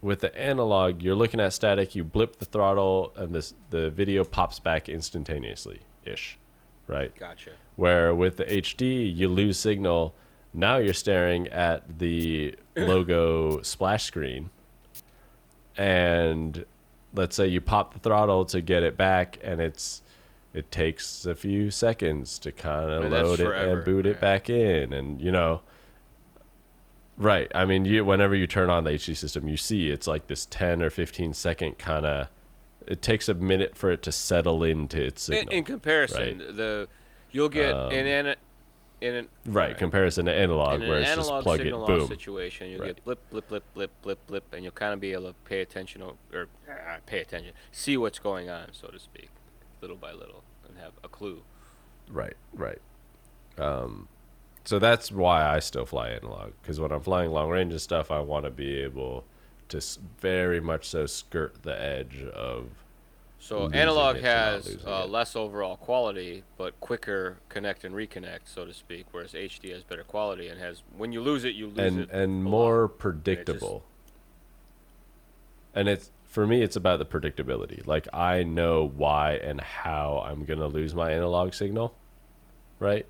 with 0.00 0.20
the 0.20 0.36
analog, 0.38 1.02
you're 1.02 1.16
looking 1.16 1.40
at 1.40 1.52
static, 1.52 1.94
you 1.94 2.04
blip 2.04 2.38
the 2.38 2.44
throttle 2.44 3.12
and 3.16 3.34
this 3.34 3.54
the 3.70 3.90
video 3.90 4.24
pops 4.24 4.58
back 4.58 4.88
instantaneously 4.88 5.80
ish. 6.04 6.38
Right? 6.86 7.14
Gotcha. 7.16 7.50
Where 7.76 8.14
with 8.14 8.38
the 8.38 8.44
HD, 8.44 9.14
you 9.14 9.28
lose 9.28 9.58
signal. 9.58 10.14
Now 10.54 10.78
you're 10.78 10.94
staring 10.94 11.48
at 11.48 11.98
the 11.98 12.54
logo 12.76 13.60
splash 13.62 14.04
screen. 14.04 14.50
And 15.76 16.64
let's 17.14 17.36
say 17.36 17.46
you 17.46 17.60
pop 17.60 17.92
the 17.92 18.00
throttle 18.00 18.44
to 18.46 18.60
get 18.60 18.82
it 18.82 18.96
back, 18.96 19.38
and 19.42 19.60
it's 19.60 20.02
it 20.54 20.70
takes 20.72 21.26
a 21.26 21.34
few 21.34 21.70
seconds 21.70 22.38
to 22.40 22.50
kind 22.50 22.90
of 22.90 23.12
load 23.12 23.38
it 23.38 23.46
and 23.46 23.84
boot 23.84 24.06
it 24.06 24.20
back 24.20 24.48
in, 24.50 24.92
and 24.92 25.20
you 25.20 25.30
know. 25.30 25.60
Right. 27.18 27.50
I 27.54 27.64
mean, 27.64 27.84
you 27.84 28.04
whenever 28.04 28.34
you 28.34 28.46
turn 28.46 28.70
on 28.70 28.84
the 28.84 28.90
HD 28.90 29.16
system, 29.16 29.48
you 29.48 29.56
see 29.56 29.90
it's 29.90 30.06
like 30.06 30.28
this 30.28 30.46
10 30.46 30.82
or 30.82 30.88
15 30.90 31.34
second 31.34 31.78
kind 31.78 32.06
of. 32.06 32.28
It 32.86 33.02
takes 33.02 33.28
a 33.28 33.34
minute 33.34 33.76
for 33.76 33.90
it 33.90 34.02
to 34.04 34.12
settle 34.12 34.62
into 34.64 35.02
its 35.02 35.28
In, 35.28 35.36
signal. 35.38 35.54
in 35.56 35.64
comparison, 35.64 36.38
the 36.38 36.88
you'll 37.30 37.48
get 37.50 37.74
Um, 37.74 37.92
in 37.92 38.06
an 38.06 38.36
in 39.00 39.14
an 39.14 39.28
Right, 39.46 39.76
comparison 39.76 40.24
to 40.26 40.32
analog, 40.32 40.80
in 40.82 40.88
where 40.88 40.98
an 40.98 41.04
it's 41.04 41.14
just 41.16 41.28
plug 41.42 41.60
it, 41.60 41.64
signal 41.64 41.86
boom. 41.86 42.08
situation, 42.08 42.70
you'll 42.70 42.80
Right. 42.80 42.96
get 42.96 43.04
blip, 43.04 43.30
blip, 43.30 43.46
blip, 43.48 43.64
blip, 43.74 43.90
blip, 44.02 44.26
blip, 44.26 44.52
and 44.54 44.62
you'll 44.64 44.72
kind 44.72 44.92
of 44.94 45.00
be 45.00 45.12
able 45.12 45.28
to 45.28 45.34
pay 45.44 45.60
attention 45.60 46.02
or, 46.02 46.14
or 46.32 46.48
uh, 46.68 46.96
pay 47.06 47.20
attention, 47.20 47.52
see 47.70 47.96
what's 47.96 48.18
going 48.18 48.48
on, 48.50 48.72
so 48.72 48.88
to 48.88 48.98
speak, 48.98 49.28
little 49.80 49.96
by 49.96 50.12
little, 50.12 50.42
and 50.66 50.78
have 50.78 50.92
a 51.04 51.08
clue. 51.08 51.42
Right, 52.10 52.34
right. 52.54 52.80
Um, 53.56 54.08
so 54.68 54.78
that's 54.78 55.10
why 55.10 55.48
I 55.48 55.60
still 55.60 55.86
fly 55.86 56.10
analog 56.10 56.52
because 56.60 56.78
when 56.78 56.92
I'm 56.92 57.00
flying 57.00 57.30
long 57.30 57.48
range 57.48 57.72
and 57.72 57.80
stuff, 57.80 58.10
I 58.10 58.20
want 58.20 58.44
to 58.44 58.50
be 58.50 58.82
able 58.82 59.24
to 59.70 59.80
very 60.20 60.60
much 60.60 60.86
so 60.86 61.06
skirt 61.06 61.62
the 61.62 61.80
edge 61.80 62.22
of 62.34 62.66
So 63.38 63.70
analog 63.70 64.18
has 64.18 64.76
uh, 64.86 65.06
less 65.06 65.34
overall 65.36 65.78
quality, 65.78 66.42
but 66.58 66.78
quicker 66.80 67.38
connect 67.48 67.82
and 67.84 67.94
reconnect, 67.94 68.40
so 68.44 68.66
to 68.66 68.74
speak. 68.74 69.06
Whereas 69.10 69.32
HD 69.32 69.72
has 69.72 69.84
better 69.84 70.04
quality 70.04 70.48
and 70.48 70.60
has 70.60 70.82
when 70.94 71.12
you 71.12 71.22
lose 71.22 71.44
it, 71.46 71.54
you 71.54 71.68
lose 71.68 71.78
and 71.78 72.00
it 72.00 72.10
and 72.12 72.44
more 72.44 72.88
predictable. 72.88 73.84
And 75.74 75.88
it's 75.88 76.10
for 76.26 76.46
me, 76.46 76.60
it's 76.60 76.76
about 76.76 76.98
the 76.98 77.06
predictability. 77.06 77.86
Like 77.86 78.06
I 78.12 78.42
know 78.42 78.86
why 78.86 79.36
and 79.36 79.62
how 79.62 80.22
I'm 80.26 80.44
gonna 80.44 80.68
lose 80.68 80.94
my 80.94 81.12
analog 81.12 81.54
signal, 81.54 81.94
right? 82.78 83.06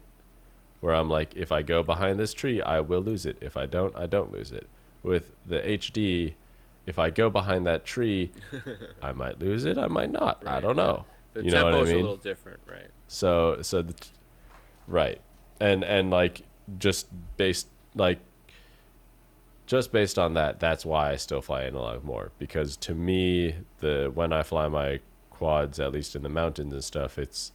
Where 0.81 0.95
I'm 0.95 1.09
like, 1.11 1.35
if 1.35 1.51
I 1.51 1.63
go 1.63 1.83
behind 1.83 2.19
this 2.19 2.33
tree, 2.33 2.63
I 2.63 2.81
will 2.81 3.01
lose 3.01 3.27
it. 3.27 3.37
If 3.41 3.57
I 3.57 3.67
don't, 3.67 3.97
I 3.97 4.07
don't 4.07 4.33
lose 4.33 4.53
it. 4.53 4.69
With 5.03 5.33
the 5.45 5.59
HD, 5.59 6.35
if 6.87 6.99
I 6.99 7.11
go 7.11 7.31
behind 7.31 7.67
that 7.67 7.85
tree, 7.85 8.31
I 9.03 9.13
might 9.13 9.41
lose 9.41 9.65
it. 9.65 9.77
I 9.77 9.89
might 9.89 10.11
not. 10.11 10.43
I 10.47 10.61
don't 10.61 10.77
know. 10.77 11.05
The 11.35 11.45
you 11.45 11.51
know 11.51 11.65
what 11.65 11.75
I 11.75 11.77
tempo's 11.77 11.89
mean? 11.89 11.99
a 11.99 12.01
little 12.01 12.17
different, 12.17 12.61
right? 12.67 12.91
So 13.09 13.59
so 13.63 13.83
the, 13.83 13.95
right. 14.87 15.21
And 15.61 15.85
and 15.85 16.11
like 16.11 16.43
just 16.79 17.09
based 17.37 17.69
like 17.95 18.19
just 19.67 19.93
based 19.93 20.19
on 20.19 20.35
that, 20.35 20.61
that's 20.61 20.87
why 20.87 21.11
I 21.11 21.17
still 21.17 21.43
fly 21.43 21.65
analog 21.65 22.03
more 22.03 22.33
because 22.39 22.77
to 22.79 22.95
me 22.95 23.57
the 23.81 24.11
when 24.15 24.33
I 24.33 24.43
fly 24.43 24.69
my 24.69 25.01
quads 25.31 25.79
at 25.79 25.93
least 25.93 26.17
in 26.17 26.23
the 26.23 26.29
mountains 26.29 26.73
and 26.73 26.83
stuff, 26.83 27.19
it's 27.19 27.53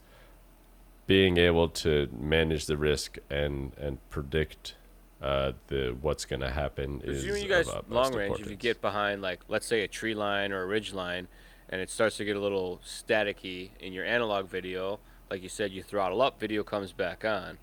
being 1.05 1.37
able 1.37 1.69
to 1.69 2.07
manage 2.17 2.65
the 2.65 2.77
risk 2.77 3.17
and 3.29 3.73
and 3.77 3.97
predict 4.09 4.75
uh, 5.21 5.53
the 5.67 5.95
what's 6.01 6.25
going 6.25 6.41
to 6.41 6.49
happen 6.49 7.01
is 7.03 7.25
you 7.25 7.47
guys 7.47 7.69
long 7.89 8.13
range, 8.13 8.39
if 8.39 8.49
you 8.49 8.55
get 8.55 8.81
behind 8.81 9.21
like 9.21 9.39
let's 9.47 9.65
say 9.65 9.81
a 9.81 9.87
tree 9.87 10.13
line 10.13 10.51
or 10.51 10.63
a 10.63 10.65
ridge 10.65 10.93
line, 10.93 11.27
and 11.69 11.81
it 11.81 11.89
starts 11.89 12.17
to 12.17 12.25
get 12.25 12.35
a 12.35 12.39
little 12.39 12.81
staticky 12.85 13.69
in 13.79 13.93
your 13.93 14.05
analog 14.05 14.49
video, 14.49 14.99
like 15.29 15.41
you 15.41 15.49
said, 15.49 15.71
you 15.71 15.81
throttle 15.81 16.21
up, 16.21 16.39
video 16.39 16.63
comes 16.63 16.91
back 16.91 17.23
on. 17.25 17.57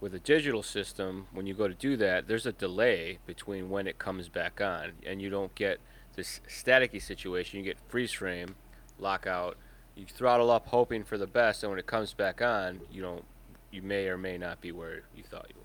With 0.00 0.12
a 0.14 0.18
digital 0.18 0.62
system, 0.62 1.28
when 1.32 1.46
you 1.46 1.54
go 1.54 1.66
to 1.66 1.74
do 1.74 1.96
that, 1.96 2.28
there's 2.28 2.44
a 2.44 2.52
delay 2.52 3.18
between 3.26 3.70
when 3.70 3.86
it 3.86 3.98
comes 3.98 4.28
back 4.28 4.60
on, 4.60 4.92
and 5.06 5.22
you 5.22 5.30
don't 5.30 5.54
get 5.54 5.78
this 6.14 6.40
staticky 6.48 7.00
situation. 7.00 7.58
You 7.58 7.64
get 7.64 7.78
freeze 7.88 8.12
frame, 8.12 8.56
lockout. 8.98 9.56
You 9.96 10.06
throttle 10.06 10.50
up, 10.50 10.66
hoping 10.66 11.04
for 11.04 11.16
the 11.18 11.26
best, 11.26 11.62
and 11.62 11.70
when 11.70 11.78
it 11.78 11.86
comes 11.86 12.12
back 12.12 12.42
on, 12.42 12.80
you 12.90 13.02
don't. 13.02 13.24
You 13.70 13.82
may 13.82 14.06
or 14.06 14.16
may 14.16 14.38
not 14.38 14.60
be 14.60 14.70
where 14.70 15.02
you 15.16 15.24
thought 15.24 15.46
you 15.48 15.56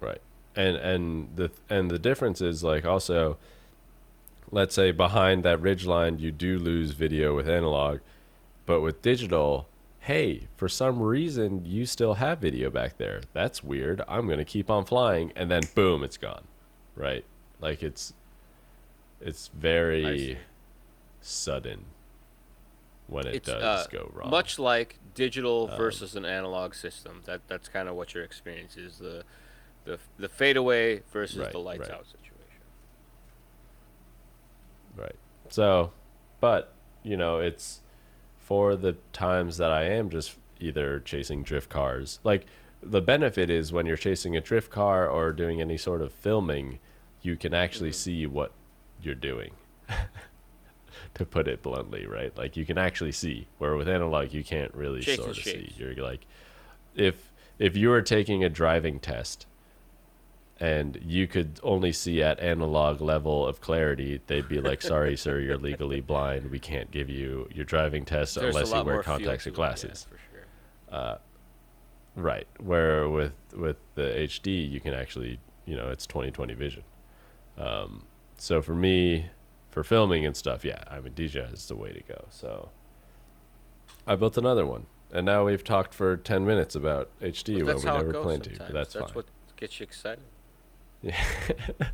were. 0.00 0.06
Right. 0.08 0.20
And 0.54 0.76
and 0.76 1.28
the 1.36 1.50
and 1.68 1.90
the 1.90 1.98
difference 1.98 2.40
is 2.40 2.62
like 2.62 2.84
also 2.84 3.36
let's 4.50 4.74
say 4.74 4.90
behind 4.92 5.42
that 5.44 5.60
ridge 5.60 5.84
line 5.84 6.18
you 6.18 6.30
do 6.30 6.58
lose 6.58 6.92
video 6.92 7.34
with 7.34 7.48
analog, 7.48 7.98
but 8.64 8.80
with 8.80 9.02
digital, 9.02 9.68
hey, 10.00 10.46
for 10.56 10.68
some 10.68 11.02
reason 11.02 11.64
you 11.64 11.84
still 11.84 12.14
have 12.14 12.38
video 12.38 12.70
back 12.70 12.96
there. 12.96 13.22
That's 13.32 13.62
weird. 13.62 14.02
I'm 14.08 14.26
going 14.26 14.38
to 14.38 14.44
keep 14.44 14.70
on 14.70 14.84
flying 14.84 15.32
and 15.36 15.50
then 15.50 15.62
boom, 15.74 16.02
it's 16.02 16.16
gone. 16.16 16.44
Right? 16.94 17.24
Like 17.60 17.82
it's 17.82 18.12
it's 19.20 19.48
very 19.48 20.38
sudden 21.20 21.84
when 23.08 23.26
it 23.26 23.34
it's 23.36 23.48
does 23.48 23.62
uh, 23.62 23.86
go 23.90 24.10
wrong. 24.14 24.30
Much 24.30 24.58
like 24.58 24.98
digital 25.14 25.68
Um, 25.70 25.76
versus 25.76 26.14
an 26.14 26.24
analog 26.24 26.74
system. 26.74 27.22
That 27.24 27.40
that's 27.48 27.68
kind 27.68 27.88
of 27.88 27.96
what 27.96 28.14
your 28.14 28.22
experience 28.22 28.76
is 28.76 28.98
the 28.98 29.24
the 29.84 29.98
the 30.18 30.28
fadeaway 30.28 31.02
versus 31.12 31.38
Right, 31.38 31.50
the 31.52 31.58
lights 31.58 31.80
right. 31.88 31.90
out 31.98 32.06
situation. 32.06 32.62
Right. 34.96 35.16
So, 35.48 35.92
but, 36.40 36.74
you 37.02 37.16
know, 37.16 37.38
it's 37.38 37.80
for 38.36 38.76
the 38.76 38.96
times 39.12 39.56
that 39.58 39.70
I 39.70 39.84
am 39.84 40.10
just 40.10 40.36
either 40.60 41.00
chasing 41.00 41.42
drift 41.42 41.68
cars. 41.70 42.18
Like, 42.24 42.46
the 42.82 43.00
benefit 43.00 43.48
is 43.50 43.72
when 43.72 43.86
you're 43.86 43.96
chasing 43.96 44.36
a 44.36 44.40
drift 44.40 44.70
car 44.70 45.08
or 45.08 45.32
doing 45.32 45.60
any 45.60 45.76
sort 45.76 46.00
of 46.02 46.12
filming, 46.12 46.78
you 47.22 47.36
can 47.36 47.54
actually 47.54 47.90
Mm-hmm. 47.90 47.94
see 47.96 48.26
what 48.26 48.52
you're 49.02 49.14
doing. 49.14 49.52
to 51.18 51.26
put 51.26 51.48
it 51.48 51.62
bluntly, 51.62 52.06
right? 52.06 52.36
Like, 52.36 52.56
you 52.56 52.64
can 52.64 52.78
actually 52.78 53.12
see, 53.12 53.46
where 53.58 53.76
with 53.76 53.88
analog, 53.88 54.32
you 54.32 54.44
can't 54.44 54.74
really 54.74 55.00
Chasing 55.00 55.24
sort 55.24 55.38
of 55.38 55.44
see. 55.44 55.72
You're 55.76 55.94
like, 55.94 56.26
if 56.94 57.32
if 57.58 57.76
you 57.76 57.88
were 57.90 58.02
taking 58.02 58.44
a 58.44 58.48
driving 58.48 59.00
test 59.00 59.46
and 60.60 60.98
you 61.04 61.26
could 61.26 61.60
only 61.62 61.92
see 61.92 62.22
at 62.22 62.40
analog 62.40 63.00
level 63.00 63.46
of 63.46 63.60
clarity, 63.60 64.20
they'd 64.26 64.48
be 64.48 64.60
like, 64.60 64.82
"Sorry, 64.82 65.16
sir, 65.16 65.40
you're 65.40 65.58
legally 65.70 66.00
blind. 66.00 66.50
We 66.50 66.58
can't 66.58 66.90
give 66.90 67.08
you 67.10 67.48
your 67.54 67.64
driving 67.64 68.04
test 68.04 68.36
There's 68.36 68.54
unless 68.54 68.72
you 68.72 68.82
wear 68.84 69.02
contacts 69.02 69.44
to 69.44 69.50
and 69.50 69.56
it, 69.56 69.60
yeah, 69.60 69.66
glasses." 69.66 70.06
for 70.10 70.18
sure. 70.90 71.18
Right. 72.16 72.48
Where 72.58 73.08
with 73.08 73.34
with 73.56 73.76
the 73.94 74.02
HD, 74.02 74.68
you 74.70 74.80
can 74.80 74.94
actually, 74.94 75.38
you 75.66 75.76
know, 75.76 75.90
it's 75.90 76.06
20/20 76.06 76.56
vision. 76.56 76.82
Um, 77.56 78.04
so 78.38 78.60
for 78.62 78.74
me, 78.74 79.26
for 79.70 79.82
filming 79.84 80.24
and 80.26 80.36
stuff, 80.36 80.64
yeah, 80.64 80.82
I 80.90 81.00
mean 81.00 81.12
DJI 81.14 81.40
is 81.52 81.66
the 81.68 81.76
way 81.76 81.92
to 81.92 82.00
go. 82.02 82.24
So 82.30 82.70
I 84.06 84.16
built 84.16 84.36
another 84.38 84.64
one, 84.66 84.86
and 85.12 85.26
now 85.26 85.44
we've 85.46 85.64
talked 85.64 85.94
for 85.94 86.16
10 86.16 86.44
minutes 86.46 86.74
about 86.74 87.10
HD 87.20 87.56
when 87.58 87.66
that's 87.66 87.84
we 87.84 87.90
never 87.90 88.12
planned 88.14 88.44
to. 88.44 88.50
sometimes. 88.50 88.68
But 88.70 88.74
that's, 88.78 88.92
that's 88.94 89.06
fine. 89.06 89.14
what 89.14 89.26
gets 89.56 89.78
you 89.80 89.84
excited. 89.84 90.24
Yeah, 91.02 91.16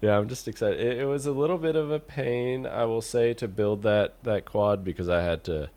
yeah, 0.00 0.18
I'm 0.18 0.28
just 0.28 0.48
excited. 0.48 0.80
It, 0.80 0.98
it 0.98 1.04
was 1.04 1.26
a 1.26 1.32
little 1.32 1.58
bit 1.58 1.76
of 1.76 1.90
a 1.90 2.00
pain, 2.00 2.66
I 2.66 2.84
will 2.84 3.02
say, 3.02 3.34
to 3.34 3.46
build 3.48 3.82
that 3.82 4.14
that 4.24 4.44
quad 4.44 4.84
because 4.84 5.08
I 5.08 5.22
had 5.22 5.44
to, 5.44 5.70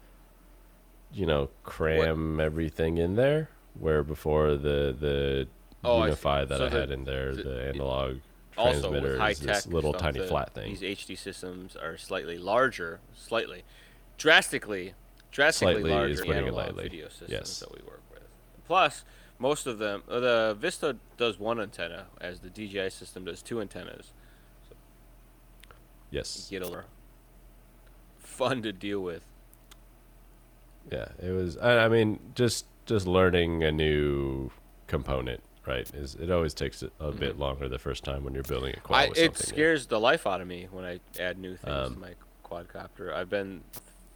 you 1.14 1.26
know, 1.26 1.50
cram 1.64 2.40
everything 2.40 2.98
in 2.98 3.16
there. 3.16 3.50
Where 3.80 4.04
before 4.04 4.52
the 4.56 4.96
the 5.00 5.48
Oh, 5.84 6.00
I. 6.00 6.06
Unify 6.06 6.44
that 6.46 6.58
So 6.58 6.66
I 6.66 6.70
the- 6.70 6.80
had 6.80 6.92
in 6.92 7.06
there, 7.06 7.34
the- 7.36 7.44
the 7.44 7.70
analog 7.70 8.18
Also, 8.60 8.80
transmitter 8.82 9.12
with 9.12 9.20
high 9.20 9.30
is 9.32 9.40
tech 9.40 9.48
this 9.56 9.68
little 9.68 9.94
tiny 9.94 10.20
the- 10.20 10.28
flat 10.28 10.54
thing. 10.54 10.70
These 10.76 10.84
HD 10.84 11.16
systems 11.18 11.76
are 11.76 11.98
slightly 11.98 12.38
larger, 12.38 13.00
slightly, 13.16 13.64
drastically, 14.18 14.94
drastically 15.32 15.76
Slightly 15.76 15.92
larger 15.92 16.16
than 16.16 16.32
analog 16.32 16.76
video 16.76 17.08
systems 17.10 17.30
Yes. 17.32 17.60
that 17.60 17.72
we 17.72 17.82
work 17.84 18.02
with. 18.12 18.24
Plus, 18.68 19.04
most 19.38 19.66
of 19.68 19.78
them, 19.80 20.04
uh, 20.10 20.20
the 20.20 20.58
Vista 20.60 20.98
does 21.18 21.40
one 21.40 21.60
antenna, 21.60 22.08
as 22.20 22.42
the 22.42 22.50
DJI 22.50 22.90
system 22.90 23.24
does 23.26 23.42
two 23.42 23.62
antennas. 23.62 24.12
Yes. 26.12 26.48
Get 26.50 26.64
a 26.64 26.84
fun 28.18 28.62
to 28.64 28.72
deal 28.72 29.02
with. 29.02 29.22
Yeah, 30.92 31.10
it 31.22 31.32
was. 31.32 31.58
I, 31.58 31.86
I 31.86 31.88
mean, 31.88 32.20
just 32.34 32.66
just 32.86 33.06
learning 33.06 33.64
a 33.64 33.72
new 33.72 34.50
component, 34.88 35.44
right? 35.66 35.90
Is 35.94 36.16
it 36.16 36.32
always 36.32 36.54
takes 36.54 36.84
a, 36.84 36.90
a 37.00 37.12
bit 37.12 37.38
longer 37.38 37.68
the 37.70 37.80
first 37.80 38.04
time 38.04 38.24
when 38.24 38.34
you're 38.34 38.44
building 38.44 38.74
a 38.76 38.80
quad 38.80 39.10
Mm-hmm. 39.10 39.20
I, 39.20 39.22
it 39.22 39.38
something 39.38 39.56
new. 39.56 39.56
scares 39.56 39.88
the 39.88 40.00
life 40.00 40.26
out 40.28 40.42
of 40.42 40.48
me 40.48 40.68
when 40.72 40.86
I 40.86 41.00
add 41.20 41.38
new 41.38 41.56
things 41.56 41.88
Um, 41.88 41.94
to 41.96 42.00
my 42.00 42.14
quadcopter. 42.44 43.14
I've 43.14 43.30
been 43.30 43.64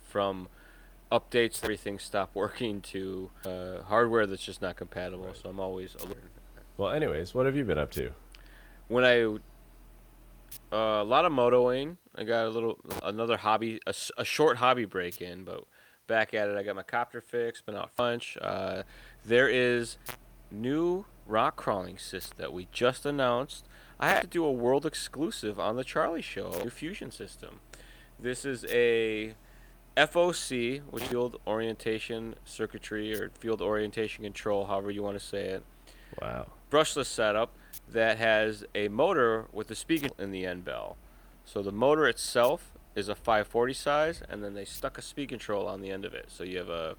from 0.01 0.47
updates, 1.11 1.63
everything 1.63 1.99
stopped 1.99 2.35
working 2.35 2.81
to 2.81 3.29
uh, 3.45 3.83
hardware 3.83 4.25
that's 4.25 4.43
just 4.43 4.61
not 4.61 4.75
compatible. 4.75 5.33
So 5.39 5.49
I'm 5.49 5.59
always 5.59 5.95
alert. 5.95 6.23
Well, 6.77 6.91
anyways, 6.91 7.33
what 7.35 7.45
have 7.45 7.55
you 7.55 7.63
been 7.65 7.77
up 7.77 7.91
to? 7.91 8.11
When 8.87 9.03
I 9.05 9.23
uh, 10.71 11.01
a 11.01 11.03
lot 11.03 11.25
of 11.25 11.31
motoing, 11.31 11.97
I 12.15 12.23
got 12.23 12.45
a 12.45 12.49
little 12.49 12.79
another 13.03 13.37
hobby, 13.37 13.79
a 14.17 14.25
short 14.25 14.57
hobby 14.57 14.85
break 14.85 15.21
in, 15.21 15.43
but 15.43 15.63
back 16.07 16.33
at 16.33 16.49
it. 16.49 16.57
I 16.57 16.63
got 16.63 16.75
my 16.75 16.83
copter 16.83 17.21
fixed, 17.21 17.65
been 17.65 17.75
out 17.75 17.91
lunch. 17.97 18.37
Uh, 18.41 18.83
there 19.25 19.47
is 19.49 19.97
new 20.51 21.05
rock 21.25 21.55
crawling 21.55 21.97
system 21.97 22.37
that 22.37 22.53
we 22.53 22.67
just 22.71 23.05
announced. 23.05 23.65
I 23.99 24.09
had 24.09 24.21
to 24.21 24.27
do 24.27 24.43
a 24.43 24.51
world 24.51 24.85
exclusive 24.85 25.59
on 25.59 25.75
the 25.75 25.83
Charlie 25.83 26.21
Show. 26.21 26.51
New 26.63 26.69
fusion 26.69 27.11
system. 27.11 27.59
This 28.19 28.45
is 28.45 28.65
a 28.69 29.35
FOC, 29.95 30.81
which 30.89 31.03
field 31.03 31.39
orientation 31.45 32.35
circuitry 32.45 33.13
or 33.13 33.29
field 33.39 33.61
orientation 33.61 34.23
control, 34.23 34.65
however 34.65 34.91
you 34.91 35.03
want 35.03 35.19
to 35.19 35.25
say 35.25 35.45
it 35.45 35.63
Wow. 36.21 36.47
brushless 36.71 37.07
setup 37.07 37.51
that 37.89 38.17
has 38.17 38.63
a 38.75 38.87
motor 38.87 39.45
with 39.51 39.69
a 39.71 39.75
speaker 39.75 40.09
in 40.17 40.31
the 40.31 40.45
end 40.45 40.65
bell. 40.65 40.97
So 41.45 41.61
the 41.61 41.71
motor 41.71 42.07
itself 42.07 42.73
is 42.95 43.09
a 43.09 43.15
540 43.15 43.73
size, 43.73 44.21
and 44.29 44.43
then 44.43 44.53
they 44.53 44.65
stuck 44.65 44.97
a 44.97 45.01
speed 45.01 45.29
control 45.29 45.67
on 45.67 45.81
the 45.81 45.91
end 45.91 46.05
of 46.05 46.13
it. 46.13 46.25
So 46.29 46.43
you 46.43 46.57
have 46.59 46.69
a 46.69 46.95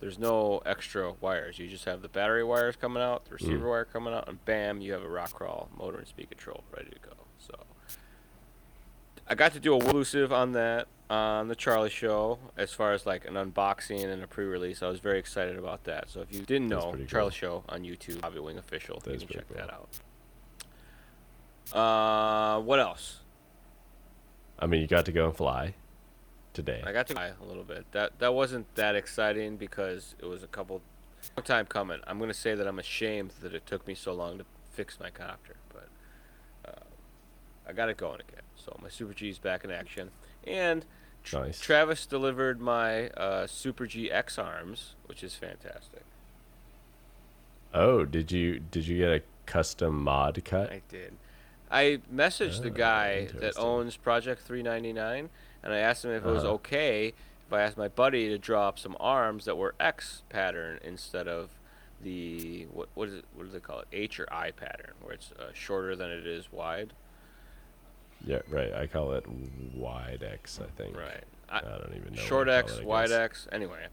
there's 0.00 0.18
no 0.18 0.60
extra 0.66 1.12
wires. 1.20 1.58
You 1.58 1.68
just 1.68 1.84
have 1.86 2.02
the 2.02 2.08
battery 2.08 2.44
wires 2.44 2.76
coming 2.76 3.02
out, 3.02 3.24
the 3.24 3.32
receiver 3.34 3.68
wire 3.68 3.84
coming 3.84 4.12
out, 4.12 4.28
and 4.28 4.44
bam, 4.44 4.80
you 4.80 4.92
have 4.92 5.02
a 5.02 5.08
rock 5.08 5.32
crawl 5.32 5.68
motor 5.76 5.98
and 5.98 6.06
speed 6.06 6.28
control 6.30 6.64
ready 6.74 6.90
to 6.90 6.98
go. 7.00 7.14
So 7.38 7.54
I 9.26 9.34
got 9.34 9.52
to 9.54 9.60
do 9.60 9.72
a 9.74 9.76
exclusive 9.76 10.32
on 10.32 10.52
that 10.52 10.88
on 11.08 11.48
the 11.48 11.54
Charlie 11.54 11.88
Show 11.88 12.38
as 12.56 12.72
far 12.72 12.92
as 12.92 13.06
like 13.06 13.26
an 13.26 13.34
unboxing 13.34 14.04
and 14.04 14.22
a 14.22 14.26
pre-release. 14.26 14.82
I 14.82 14.88
was 14.88 15.00
very 15.00 15.18
excited 15.18 15.56
about 15.56 15.84
that. 15.84 16.10
So 16.10 16.20
if 16.20 16.32
you 16.32 16.40
didn't 16.40 16.68
know, 16.68 16.94
Charlie 17.06 17.06
cool. 17.06 17.30
Show 17.30 17.64
on 17.68 17.82
YouTube, 17.82 18.20
Hobby 18.22 18.40
Wing 18.40 18.58
official, 18.58 19.00
That 19.04 19.12
you 19.12 19.26
can 19.26 19.28
check 19.28 19.44
cool. 19.48 19.56
that 19.56 19.72
out. 19.72 19.88
Uh, 21.72 22.60
what 22.60 22.78
else? 22.80 23.20
I 24.58 24.66
mean, 24.66 24.80
you 24.80 24.86
got 24.86 25.04
to 25.06 25.12
go 25.12 25.26
and 25.26 25.36
fly 25.36 25.74
today. 26.56 26.82
I 26.84 26.92
got 26.92 27.06
to 27.08 27.12
fly 27.14 27.30
a 27.40 27.44
little 27.46 27.62
bit. 27.62 27.84
That 27.92 28.18
that 28.18 28.34
wasn't 28.34 28.74
that 28.74 28.96
exciting 28.96 29.56
because 29.56 30.14
it 30.18 30.24
was 30.26 30.42
a 30.42 30.46
couple 30.48 30.80
long 31.36 31.44
time 31.44 31.66
coming. 31.66 32.00
I'm 32.06 32.18
gonna 32.18 32.34
say 32.34 32.54
that 32.54 32.66
I'm 32.66 32.78
ashamed 32.78 33.32
that 33.42 33.54
it 33.54 33.66
took 33.66 33.86
me 33.86 33.94
so 33.94 34.12
long 34.12 34.38
to 34.38 34.44
fix 34.72 34.98
my 34.98 35.10
copter, 35.10 35.56
but 35.72 35.88
uh, 36.68 36.84
I 37.68 37.72
got 37.72 37.88
it 37.88 37.96
going 37.96 38.20
again. 38.20 38.42
So 38.56 38.76
my 38.82 38.88
Super 38.88 39.12
G 39.14 39.28
is 39.28 39.38
back 39.38 39.62
in 39.64 39.70
action, 39.70 40.10
and 40.46 40.84
Tr- 41.22 41.38
Nice. 41.38 41.60
Travis 41.60 42.06
delivered 42.06 42.60
my 42.60 43.08
uh, 43.10 43.46
Super 43.46 43.86
G 43.86 44.10
X 44.10 44.38
arms, 44.38 44.94
which 45.06 45.22
is 45.22 45.34
fantastic. 45.34 46.02
Oh, 47.74 48.04
did 48.04 48.32
you 48.32 48.58
did 48.60 48.86
you 48.86 48.98
get 48.98 49.10
a 49.10 49.22
custom 49.44 50.02
mod 50.02 50.42
cut? 50.44 50.70
I 50.72 50.82
did. 50.88 51.14
I 51.70 51.98
messaged 52.14 52.62
the 52.62 52.70
Ah, 52.70 52.74
guy 52.74 53.28
that 53.40 53.58
owns 53.58 53.96
Project 53.96 54.42
399, 54.42 55.28
and 55.66 55.74
I 55.74 55.78
asked 55.78 56.04
him 56.04 56.12
if 56.12 56.24
it 56.24 56.30
was 56.30 56.44
Uh-huh. 56.44 56.54
okay 56.54 57.08
if 57.46 57.52
I 57.52 57.62
asked 57.62 57.76
my 57.76 57.88
buddy 57.88 58.28
to 58.28 58.38
draw 58.38 58.68
up 58.68 58.78
some 58.78 58.96
arms 58.98 59.44
that 59.44 59.56
were 59.56 59.74
X 59.78 60.22
pattern 60.28 60.78
instead 60.82 61.28
of 61.28 61.50
the 62.02 62.66
what 62.72 62.88
what 62.94 63.08
is 63.08 63.14
it 63.16 63.24
what 63.34 63.44
do 63.44 63.50
they 63.50 63.60
call 63.60 63.80
it 63.80 63.88
H 63.92 64.18
or 64.20 64.32
I 64.32 64.50
pattern 64.52 64.92
where 65.02 65.14
it's 65.14 65.32
uh, 65.38 65.50
shorter 65.52 65.94
than 65.96 66.10
it 66.10 66.26
is 66.26 66.50
wide. 66.52 66.92
Yeah, 68.24 68.40
right. 68.48 68.72
I 68.72 68.86
call 68.86 69.12
it 69.12 69.24
wide 69.74 70.22
X. 70.22 70.60
I 70.62 70.70
think. 70.80 70.96
Right. 70.96 71.24
I, 71.48 71.58
I, 71.58 71.60
don't 71.60 71.94
even 71.96 72.14
know. 72.14 72.22
short 72.22 72.48
X, 72.48 72.78
it, 72.78 72.84
wide. 72.84 73.12
X. 73.12 73.46
Anyway, 73.52 73.86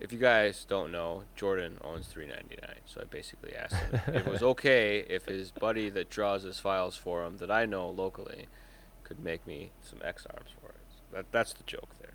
if 0.00 0.12
you 0.12 0.18
guys 0.18 0.66
don't 0.68 0.92
know, 0.92 1.22
Jordan 1.36 1.78
owns 1.82 2.06
399. 2.08 2.76
So 2.84 3.00
I 3.00 3.04
basically 3.04 3.54
asked 3.54 3.74
him 3.76 4.00
if 4.08 4.26
it 4.26 4.30
was 4.30 4.42
okay 4.54 4.98
if 5.08 5.24
his 5.24 5.50
buddy 5.50 5.88
that 5.90 6.10
draws 6.10 6.42
his 6.42 6.58
files 6.58 6.96
for 6.96 7.24
him, 7.24 7.38
that 7.38 7.50
I 7.50 7.64
know 7.64 7.88
locally, 7.88 8.46
could 9.04 9.20
make 9.20 9.46
me 9.46 9.70
some 9.82 9.98
X 10.04 10.26
arms 10.34 10.50
for 10.59 10.59
it. 10.59 10.59
So 10.59 10.59
that 11.12 11.26
that's 11.32 11.52
the 11.52 11.64
joke 11.64 11.88
there. 12.00 12.12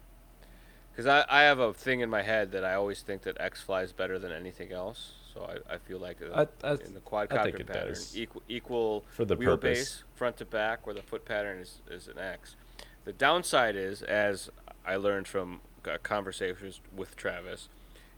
Because 0.91 1.07
I, 1.07 1.25
I 1.29 1.43
have 1.43 1.59
a 1.59 1.73
thing 1.73 1.99
in 1.99 2.09
my 2.09 2.21
head 2.21 2.51
that 2.53 2.63
I 2.63 2.75
always 2.75 3.01
think 3.01 3.23
that 3.23 3.39
X 3.39 3.61
flies 3.61 3.91
better 3.91 4.17
than 4.17 4.31
anything 4.31 4.71
else. 4.71 5.13
So 5.33 5.43
I, 5.43 5.73
I 5.73 5.77
feel 5.77 5.99
like 5.99 6.17
uh, 6.21 6.45
I, 6.63 6.67
I, 6.67 6.71
in 6.75 6.93
the 6.93 7.01
quadcopter 7.01 7.37
I 7.37 7.43
think 7.43 7.59
it 7.59 7.67
pattern, 7.67 7.89
does. 7.89 8.17
equal 8.17 8.41
equal 8.47 9.03
For 9.09 9.25
the 9.25 9.35
wheelbase 9.35 9.59
purpose. 9.59 10.03
front 10.15 10.37
to 10.37 10.45
back, 10.45 10.85
where 10.85 10.95
the 10.95 11.01
foot 11.01 11.25
pattern 11.25 11.59
is, 11.59 11.81
is 11.91 12.07
an 12.07 12.17
X. 12.17 12.55
The 13.03 13.11
downside 13.11 13.75
is, 13.75 14.01
as 14.01 14.49
I 14.85 14.95
learned 14.95 15.27
from 15.27 15.59
conversations 16.03 16.79
with 16.95 17.15
Travis, 17.17 17.69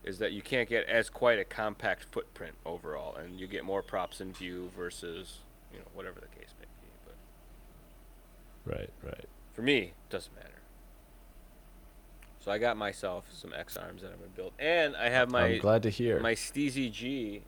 is 0.04 0.20
that 0.20 0.32
you 0.32 0.42
can't 0.42 0.70
get 0.70 0.88
as 0.88 1.10
quite 1.10 1.40
a 1.40 1.44
compact 1.44 2.06
footprint 2.06 2.54
overall, 2.66 3.16
and 3.16 3.40
you 3.40 3.48
get 3.48 3.66
more 3.66 3.82
props 3.82 4.22
in 4.22 4.32
view 4.32 4.70
versus 4.78 5.40
you 5.74 5.80
know 5.80 5.86
whatever 5.96 6.20
the 6.20 6.28
case 6.28 6.54
may 6.60 6.66
be. 6.82 7.14
But 8.66 8.78
right, 8.78 8.90
right. 9.04 9.26
for 9.54 9.64
me, 9.64 9.80
it 9.80 10.10
doesn't 10.10 10.34
matter. 10.36 10.57
So 12.48 12.54
I 12.54 12.60
got 12.60 12.78
myself 12.78 13.26
some 13.34 13.52
X 13.54 13.76
arms 13.76 14.04
that 14.04 14.08
I'm 14.08 14.20
gonna 14.20 14.30
build, 14.34 14.54
and 14.58 14.96
I 14.96 15.10
have 15.10 15.30
my 15.30 15.48
I'm 15.48 15.60
glad 15.60 15.84
to 15.84 15.90
hear. 15.90 16.22
my 16.22 16.34
Steezy 16.34 16.90
G 16.90 17.42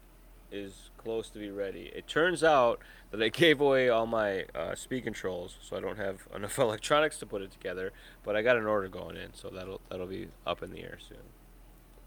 is 0.52 0.90
close 0.98 1.30
to 1.30 1.40
be 1.40 1.50
ready. 1.52 1.90
It 1.96 2.06
turns 2.06 2.44
out 2.44 2.82
that 3.12 3.24
I 3.24 3.30
gave 3.30 3.62
away 3.62 3.88
all 3.88 4.06
my 4.06 4.44
uh, 4.54 4.76
speed 4.76 5.06
controls, 5.06 5.58
so 5.62 5.78
I 5.78 5.80
don't 5.80 5.96
have 5.96 6.28
enough 6.36 6.60
electronics 6.60 7.18
to 7.20 7.26
put 7.26 7.42
it 7.42 7.50
together. 7.50 7.94
But 8.26 8.36
I 8.36 8.42
got 8.42 8.58
an 8.58 8.66
order 8.66 8.90
going 8.90 9.16
in, 9.16 9.34
so 9.34 9.50
that'll 9.50 9.80
that'll 9.88 10.06
be 10.06 10.28
up 10.46 10.64
in 10.64 10.72
the 10.72 10.82
air 10.82 10.98
soon. 11.00 11.20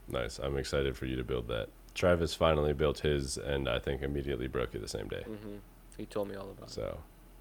nice. 0.06 0.38
I'm 0.38 0.58
excited 0.58 0.94
for 0.94 1.06
you 1.06 1.16
to 1.16 1.24
build 1.24 1.48
that. 1.48 1.68
Travis 1.94 2.34
finally 2.34 2.74
built 2.74 2.98
his, 2.98 3.38
and 3.38 3.70
I 3.70 3.78
think 3.78 4.02
immediately 4.02 4.48
broke 4.48 4.74
it 4.74 4.82
the 4.82 4.88
same 4.88 5.08
day. 5.08 5.22
hmm 5.22 5.56
He 5.96 6.04
told 6.04 6.28
me 6.28 6.34
all 6.34 6.50
about 6.50 6.68
it. 6.68 6.72
So, 6.72 6.98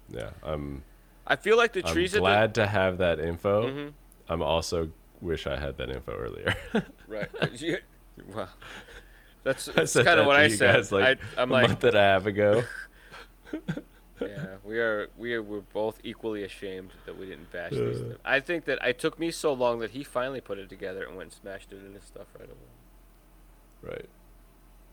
yeah, 0.08 0.30
I'm. 0.42 0.82
I 1.26 1.36
feel 1.36 1.58
like 1.58 1.74
the 1.74 1.82
trees. 1.82 2.14
I'm 2.14 2.20
glad 2.20 2.54
to 2.54 2.66
have 2.66 2.96
that 2.96 3.20
info. 3.20 3.66
at 3.68 3.74
the. 3.74 3.82
hmm 3.82 3.88
I'm 4.28 4.40
also 4.40 4.88
wish 5.22 5.46
I 5.46 5.58
had 5.58 5.78
that 5.78 5.88
info 5.88 6.12
earlier. 6.12 6.54
Right. 7.08 7.28
You- 7.60 7.78
well, 8.34 8.48
that's, 9.44 9.66
that's 9.66 9.92
kind 9.94 10.06
that 10.06 10.18
of 10.18 10.26
what 10.26 10.36
I 10.36 10.48
said. 10.48 10.74
guys, 10.76 10.92
like, 10.92 11.18
I, 11.36 11.42
I'm 11.42 11.50
a 11.50 11.52
like, 11.52 11.68
month 11.68 11.84
and 11.84 11.94
a 11.94 12.00
half 12.00 12.26
ago. 12.26 12.62
yeah, 14.20 14.56
we 14.64 14.78
are 14.78 15.08
we 15.18 15.34
are 15.34 15.42
we're 15.42 15.60
both 15.60 15.98
equally 16.04 16.42
ashamed 16.42 16.90
that 17.04 17.18
we 17.18 17.26
didn't 17.26 17.52
bash 17.52 17.72
these. 17.72 18.00
Uh. 18.00 18.04
things. 18.04 18.16
I 18.24 18.40
think 18.40 18.64
that 18.64 18.78
it 18.82 18.98
took 18.98 19.18
me 19.18 19.30
so 19.30 19.52
long 19.52 19.80
that 19.80 19.90
he 19.90 20.04
finally 20.04 20.40
put 20.40 20.58
it 20.58 20.68
together 20.68 21.04
and 21.04 21.16
went 21.16 21.32
and 21.32 21.40
smashed 21.40 21.72
it 21.72 21.84
in 21.84 21.92
his 21.94 22.04
stuff 22.04 22.28
right 22.38 22.48
away. 22.48 23.92
Right. 23.94 24.08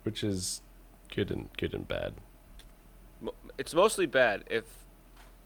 Which 0.03 0.23
is 0.23 0.61
good 1.13 1.31
and 1.31 1.49
good 1.57 1.73
and 1.73 1.87
bad. 1.87 2.15
It's 3.57 3.73
mostly 3.73 4.05
bad 4.05 4.43
if 4.49 4.63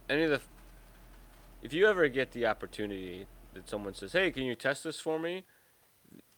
any 0.10 0.24
of 0.24 0.32
the 0.32 0.42
if 1.62 1.74
you 1.74 1.88
ever 1.88 2.08
get 2.08 2.32
the 2.32 2.46
opportunity 2.46 3.26
that 3.54 3.70
someone 3.70 3.94
says, 3.94 4.14
"Hey, 4.14 4.32
can 4.32 4.44
you 4.44 4.56
test 4.56 4.84
this 4.84 5.00
for 5.00 5.20
me?" 5.20 5.46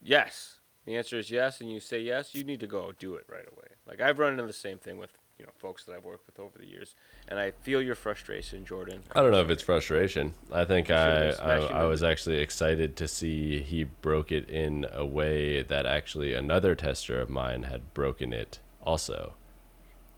Yes. 0.02 0.60
The 0.86 0.96
answer 0.98 1.18
is 1.18 1.32
yes, 1.32 1.62
and 1.62 1.72
you 1.72 1.80
say 1.80 2.00
yes, 2.00 2.36
you 2.36 2.44
need 2.44 2.60
to 2.60 2.68
go 2.68 2.92
do 3.00 3.16
it 3.16 3.26
right 3.28 3.48
away. 3.52 3.68
Like 3.88 4.02
I've 4.02 4.20
run 4.20 4.34
into 4.34 4.46
the 4.46 4.54
same 4.54 4.78
thing 4.78 4.98
with 4.98 5.12
you 5.40 5.46
know 5.46 5.52
folks 5.58 5.84
that 5.86 5.96
I've 5.96 6.06
worked 6.06 6.28
with 6.28 6.40
over 6.40 6.58
the 6.60 6.68
years, 6.68 6.96
and 7.28 7.40
I 7.40 7.52
feel 7.52 7.82
your 7.82 7.96
frustration, 7.96 8.66
Jordan. 8.66 9.02
I 9.16 9.22
don't 9.22 9.32
know 9.32 9.42
if 9.42 9.50
it's 9.50 9.64
frustration. 9.64 10.34
I 10.52 10.64
think 10.66 10.92
I, 10.92 11.32
I 11.32 11.56
I 11.56 11.84
was 11.86 12.04
actually 12.04 12.38
excited 12.38 12.96
to 12.98 13.08
see 13.08 13.62
he 13.62 13.84
broke 13.84 14.32
it 14.32 14.48
in 14.50 14.86
a 14.92 15.06
way 15.06 15.64
that 15.64 15.86
actually 15.88 16.34
another 16.34 16.76
tester 16.76 17.20
of 17.20 17.30
mine 17.30 17.64
had 17.64 17.94
broken 17.94 18.32
it 18.32 18.60
also. 18.82 19.34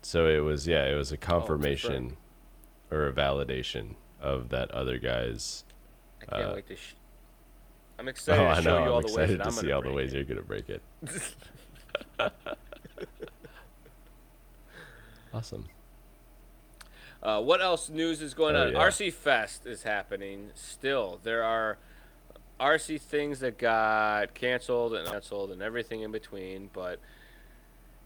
So 0.02 0.26
it 0.26 0.40
was 0.40 0.66
yeah, 0.66 0.84
it 0.86 0.94
was 0.94 1.12
a 1.12 1.16
oh, 1.16 1.18
confirmation 1.18 2.16
or 2.90 3.06
a 3.06 3.12
validation 3.12 3.94
of 4.20 4.50
that 4.50 4.70
other 4.70 4.98
guy's. 4.98 5.64
I 6.30 6.36
can't 6.38 6.50
Uh, 6.50 6.54
wait 6.54 6.68
to. 6.68 6.76
Sh- 6.76 6.94
I'm 7.98 8.06
Oh, 8.06 8.10
excited 8.10 8.46
I 8.46 8.54
to 8.56 8.62
show 8.62 8.70
know. 8.70 8.76
you 8.78 8.84
I'm 8.84 8.92
all 8.92 9.00
the 9.02 9.12
ways 9.14 9.36
to 9.36 9.44
I'm 9.44 9.50
see 9.52 9.72
all 9.72 9.82
the 9.82 9.92
ways 9.92 10.12
it. 10.12 10.16
you're 10.16 10.24
gonna 10.24 10.42
break 10.42 10.68
it. 10.68 10.82
awesome. 15.34 15.64
Uh, 17.22 17.40
what 17.42 17.60
else 17.60 17.88
news 17.88 18.22
is 18.22 18.34
going 18.34 18.54
Oh, 18.54 18.66
on? 18.68 18.72
yeah. 18.72 18.78
RC 18.78 19.12
Fest 19.12 19.66
is 19.66 19.82
happening 19.82 20.50
still. 20.54 21.18
There 21.24 21.42
are 21.42 21.78
RC 22.60 23.00
things 23.00 23.40
that 23.40 23.58
got 23.58 24.34
canceled 24.34 24.94
and 24.94 25.06
canceled 25.08 25.50
and 25.50 25.60
everything 25.62 26.02
in 26.02 26.12
between, 26.12 26.70
but 26.72 27.00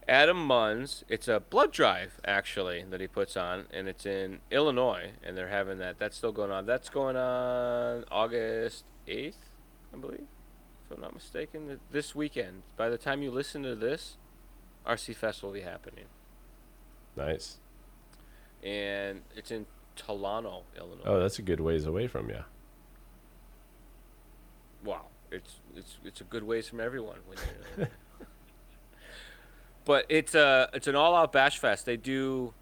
Adam 0.08 0.48
Munns, 0.48 1.04
it's 1.08 1.28
a 1.28 1.38
blood 1.40 1.72
drive 1.72 2.20
actually 2.24 2.84
that 2.90 3.00
he 3.00 3.06
puts 3.06 3.36
on, 3.36 3.66
and 3.72 3.88
it's 3.88 4.04
in 4.04 4.40
Illinois, 4.50 5.10
and 5.22 5.36
they're 5.36 5.48
having 5.48 5.78
that. 5.78 5.98
That's 5.98 6.16
still 6.16 6.32
going 6.32 6.50
on. 6.50 6.66
That's 6.66 6.88
going 6.88 7.16
on 7.16 8.04
August 8.10 8.84
8th, 9.06 9.34
I 9.94 9.96
believe, 9.98 10.26
if 10.84 10.94
I'm 10.96 11.00
not 11.00 11.14
mistaken. 11.14 11.78
This 11.92 12.14
weekend. 12.14 12.62
By 12.76 12.88
the 12.88 12.98
time 12.98 13.22
you 13.22 13.30
listen 13.30 13.62
to 13.62 13.76
this, 13.76 14.16
RC 14.86 15.14
Fest 15.14 15.42
will 15.42 15.52
be 15.52 15.60
happening, 15.60 16.06
Nice. 17.16 17.58
and 18.64 19.22
it's 19.36 19.52
in 19.52 19.66
Tolono, 19.96 20.62
Illinois. 20.76 21.02
Oh, 21.04 21.20
that's 21.20 21.38
a 21.38 21.42
good 21.42 21.60
ways 21.60 21.86
away 21.86 22.08
from 22.08 22.28
you. 22.28 22.42
wow, 24.84 25.02
it's 25.30 25.60
it's 25.76 25.98
it's 26.04 26.20
a 26.20 26.24
good 26.24 26.42
ways 26.42 26.68
from 26.68 26.80
everyone. 26.80 27.18
But 29.84 30.06
it's 30.08 30.34
a 30.34 30.68
it's 30.72 30.86
an 30.86 30.94
all 30.96 31.14
out 31.16 31.32
bash 31.32 31.58
fest. 31.58 31.86
They 31.86 31.96
do 31.96 32.54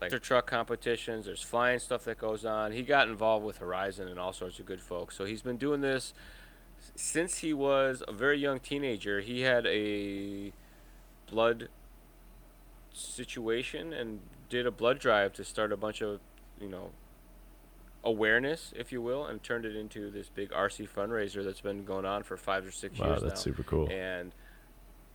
like 0.00 0.20
truck 0.22 0.46
competitions. 0.46 1.26
There's 1.26 1.42
flying 1.42 1.78
stuff 1.78 2.04
that 2.04 2.18
goes 2.18 2.44
on. 2.44 2.72
He 2.72 2.82
got 2.82 3.08
involved 3.08 3.46
with 3.46 3.58
Horizon 3.58 4.08
and 4.08 4.18
all 4.18 4.32
sorts 4.32 4.58
of 4.58 4.66
good 4.66 4.80
folks. 4.80 5.16
So 5.16 5.24
he's 5.24 5.42
been 5.42 5.56
doing 5.56 5.80
this 5.80 6.12
since 6.96 7.38
he 7.38 7.52
was 7.54 8.02
a 8.08 8.12
very 8.12 8.38
young 8.38 8.58
teenager. 8.58 9.20
He 9.20 9.42
had 9.42 9.66
a 9.66 10.52
blood 11.30 11.68
situation 12.92 13.92
and 13.92 14.20
did 14.48 14.66
a 14.66 14.70
blood 14.70 14.98
drive 14.98 15.32
to 15.34 15.44
start 15.44 15.72
a 15.72 15.76
bunch 15.76 16.02
of 16.02 16.20
you 16.60 16.68
know 16.68 16.90
awareness, 18.04 18.72
if 18.76 18.90
you 18.90 19.00
will, 19.00 19.24
and 19.26 19.42
turned 19.44 19.64
it 19.64 19.76
into 19.76 20.10
this 20.10 20.28
big 20.28 20.50
RC 20.50 20.88
fundraiser 20.88 21.44
that's 21.44 21.60
been 21.60 21.84
going 21.84 22.04
on 22.04 22.24
for 22.24 22.36
five 22.36 22.66
or 22.66 22.72
six 22.72 22.98
Wow, 22.98 23.10
years 23.10 23.22
that's 23.22 23.34
now. 23.34 23.52
super 23.52 23.62
cool. 23.62 23.88
And 23.88 24.32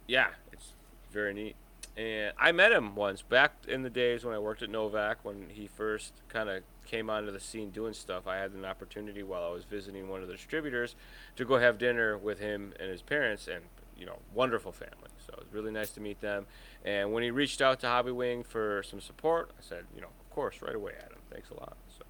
yeah, 0.08 0.28
it's 0.54 0.72
very 1.12 1.34
neat. 1.34 1.56
And 1.96 2.32
I 2.38 2.52
met 2.52 2.72
him 2.72 2.96
once 2.96 3.24
back 3.24 3.54
in 3.68 3.82
the 3.82 3.90
days 3.90 4.24
when 4.24 4.36
I 4.36 4.40
worked 4.40 4.62
at 4.62 4.70
Novak 4.70 5.18
when 5.24 5.48
he 5.50 5.66
first 5.66 6.14
kind 6.30 6.48
of 6.48 6.62
came 6.86 7.10
onto 7.10 7.32
the 7.32 7.40
scene 7.40 7.72
doing 7.72 7.94
stuff. 7.94 8.28
I 8.28 8.38
had 8.38 8.52
an 8.52 8.66
opportunity 8.66 9.24
while 9.24 9.44
I 9.44 9.50
was 9.50 9.64
visiting 9.64 10.08
one 10.08 10.22
of 10.22 10.28
the 10.28 10.36
distributors 10.36 10.96
to 11.36 11.46
go 11.46 11.58
have 11.58 11.80
dinner 11.80 12.18
with 12.18 12.40
him 12.40 12.74
and 12.80 12.92
his 12.92 13.02
parents, 13.02 13.48
and 13.48 13.64
you 13.98 14.06
know, 14.06 14.20
wonderful 14.34 14.72
family. 14.72 15.10
So 15.26 15.34
it 15.34 15.40
was 15.40 15.54
really 15.54 15.72
nice 15.72 15.90
to 15.92 16.00
meet 16.00 16.22
them. 16.22 16.46
And 16.86 17.14
when 17.14 17.24
he 17.24 17.32
reached 17.32 17.62
out 17.62 17.80
to 17.80 17.88
Hobby 17.88 18.12
Wing 18.12 18.44
for 18.44 18.84
some 18.84 19.02
support, 19.02 19.52
I 19.58 19.62
said, 19.62 19.86
you 19.96 20.02
know, 20.02 20.10
of 20.20 20.30
course, 20.30 20.62
right 20.62 20.76
away, 20.76 20.94
Adam. 21.04 21.18
Thanks 21.32 21.50
a 21.50 21.56
lot. 21.56 21.78
So. 21.98 22.04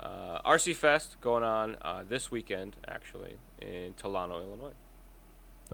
Uh, 0.00 0.40
RC 0.42 0.76
Fest 0.76 1.16
going 1.20 1.42
on 1.42 1.76
uh, 1.82 2.04
this 2.08 2.30
weekend, 2.30 2.76
actually, 2.86 3.36
in 3.60 3.94
Tolono, 3.94 4.42
Illinois. 4.42 4.72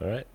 All 0.01 0.09
right. 0.09 0.27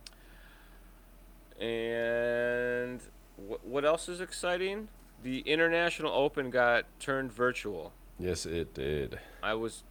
And 1.60 3.02
wh- 3.38 3.66
what 3.66 3.86
else 3.86 4.10
is 4.10 4.22
exciting? 4.22 4.88
The 5.24 5.40
International 5.42 6.12
Open 6.14 6.50
got 6.50 6.86
turned 7.00 7.32
virtual. 7.32 7.94
Yes, 8.18 8.46
it 8.46 8.74
did. 8.74 9.20
I 9.44 9.54
was 9.54 9.84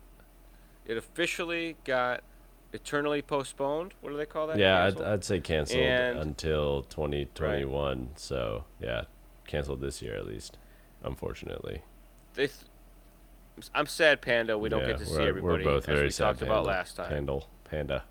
it 0.86 0.96
officially 0.96 1.76
got 1.84 2.22
eternally 2.72 3.20
postponed. 3.22 3.92
What 4.00 4.10
do 4.10 4.16
they 4.16 4.26
call 4.26 4.46
that? 4.48 4.58
Yeah, 4.58 4.84
I'd, 4.86 5.00
I'd 5.00 5.24
say 5.24 5.40
canceled 5.40 5.80
And- 5.80 6.18
until 6.18 6.82
2021. 6.84 8.10
So 8.16 8.64
yeah, 8.80 9.02
canceled 9.46 9.80
this 9.80 10.00
year 10.02 10.16
at 10.16 10.26
least. 10.26 10.56
Unfortunately. 11.02 11.82
They 12.34 12.46
th- 12.46 12.58
I'm 13.74 13.86
sad, 13.86 14.20
Panda. 14.22 14.56
We 14.56 14.68
don't 14.68 14.82
Yeah, 14.82 14.88
get 14.88 14.98
to 14.98 15.06
see 15.06 15.22
everybody 15.22 15.64
We're 15.64 15.72
both 15.72 15.88
as 15.88 15.94
very 15.94 16.06
we 16.06 16.10
sad. 16.10 16.24
talked 16.24 16.42
about 16.42 16.64
last 16.64 16.96
time. 16.96 17.08
Pandal, 17.08 17.48
panda. 17.64 18.04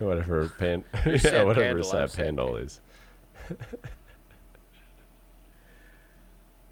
Whatever 0.00 0.48
pan. 0.48 0.84
Yeah, 1.04 1.44
whatever 1.44 1.82
sad 1.82 2.10
pandal 2.12 2.56
is. 2.56 2.80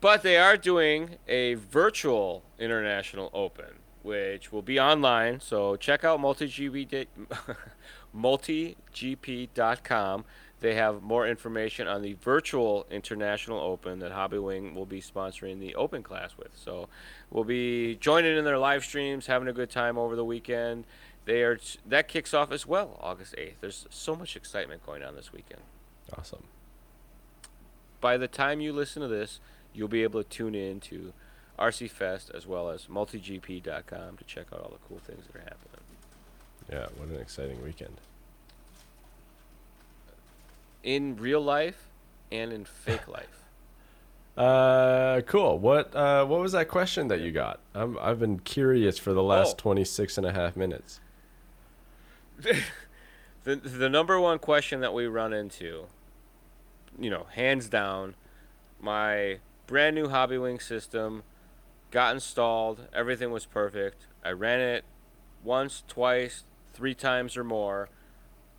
But 0.01 0.23
they 0.23 0.39
are 0.39 0.57
doing 0.57 1.17
a 1.27 1.55
virtual 1.55 2.45
international 2.59 3.31
open, 3.35 3.81
which 4.03 4.53
will 4.53 4.63
be 4.63 4.81
online. 4.81 5.41
So 5.41 5.77
check 5.77 6.05
out 6.05 6.21
multigp 6.21 7.07
multigp.com. 8.17 10.25
They 10.61 10.75
have 10.75 11.03
more 11.03 11.29
information 11.29 11.87
on 11.87 12.03
the 12.03 12.15
virtual 12.15 12.85
international 12.91 13.61
open 13.61 14.01
that 14.01 14.11
Hobbywing 14.11 14.75
will 14.75 14.87
be 14.87 15.01
sponsoring 15.01 15.61
the 15.61 15.77
open 15.77 16.03
class 16.03 16.37
with. 16.37 16.51
So 16.55 16.89
we'll 17.31 17.45
be 17.45 17.95
joining 17.97 18.37
in 18.37 18.45
their 18.45 18.59
live 18.59 18.85
streams, 18.85 19.27
having 19.27 19.49
a 19.49 19.53
good 19.53 19.71
time 19.71 19.99
over 19.99 20.17
the 20.17 20.25
weekend. 20.25 20.85
They 21.29 21.43
are 21.43 21.59
that 21.85 22.09
kicks 22.09 22.33
off 22.33 22.51
as 22.51 22.67
well, 22.67 22.99
August 23.03 23.35
8th. 23.37 23.57
There's 23.61 23.87
so 23.91 24.17
much 24.17 24.35
excitement 24.35 24.85
going 24.87 25.03
on 25.03 25.15
this 25.15 25.31
weekend. 25.31 25.61
Awesome. 26.17 26.45
by 28.01 28.17
the 28.17 28.27
time 28.29 28.63
you 28.63 28.73
listen 28.73 29.03
to 29.03 29.09
this, 29.09 29.39
you'll 29.75 29.89
be 29.89 30.03
able 30.05 30.23
to 30.23 30.29
tune 30.31 30.55
in 30.55 30.81
to 30.81 31.13
RC 31.59 31.91
Fest 31.91 32.31
as 32.35 32.47
well 32.47 32.71
as 32.71 32.87
multigp.com 32.87 34.17
to 34.17 34.25
check 34.25 34.47
out 34.55 34.61
all 34.61 34.71
the 34.71 34.79
cool 34.89 35.01
things 35.07 35.27
that 35.27 35.37
are 35.37 35.43
happening. 35.45 35.83
Yeah, 36.73 36.87
what 36.97 37.11
an 37.11 37.21
exciting 37.21 37.63
weekend. 37.63 38.01
In 40.83 41.17
real 41.17 41.43
life 41.43 41.89
and 42.33 42.55
in 42.55 42.65
fake 42.65 43.07
life. 43.19 43.45
Uh, 44.35 45.21
cool. 45.27 45.59
What 45.59 45.95
uh, 45.95 46.25
what 46.25 46.41
was 46.41 46.53
that 46.53 46.69
question 46.69 47.09
that 47.09 47.21
you 47.21 47.33
got? 47.33 47.61
I'm 47.75 47.99
I've 48.01 48.19
been 48.21 48.39
curious 48.39 48.97
for 48.97 49.13
the 49.13 49.23
last 49.23 49.57
Oh. 49.59 49.63
26 49.63 50.17
and 50.17 50.27
a 50.27 50.33
half 50.33 50.57
minutes. 50.57 51.01
The, 53.45 53.57
the 53.57 53.89
number 53.89 54.21
one 54.21 54.39
question 54.41 54.81
that 54.81 54.93
we 54.93 55.07
run 55.07 55.33
into, 55.33 55.87
you 57.01 57.09
know, 57.09 57.29
hands 57.33 57.71
down, 57.71 58.15
my 58.79 59.39
brand 59.67 59.95
new 59.95 60.09
Hobbywing 60.09 60.61
system 60.61 61.23
got 61.91 62.15
installed. 62.15 62.89
Everything 62.93 63.31
was 63.31 63.47
perfect. 63.47 64.07
I 64.23 64.33
ran 64.33 64.61
it 64.61 64.85
once, 65.43 65.83
twice, 65.89 66.45
three 66.75 66.95
times 66.95 67.39
or 67.39 67.45
more. 67.45 67.89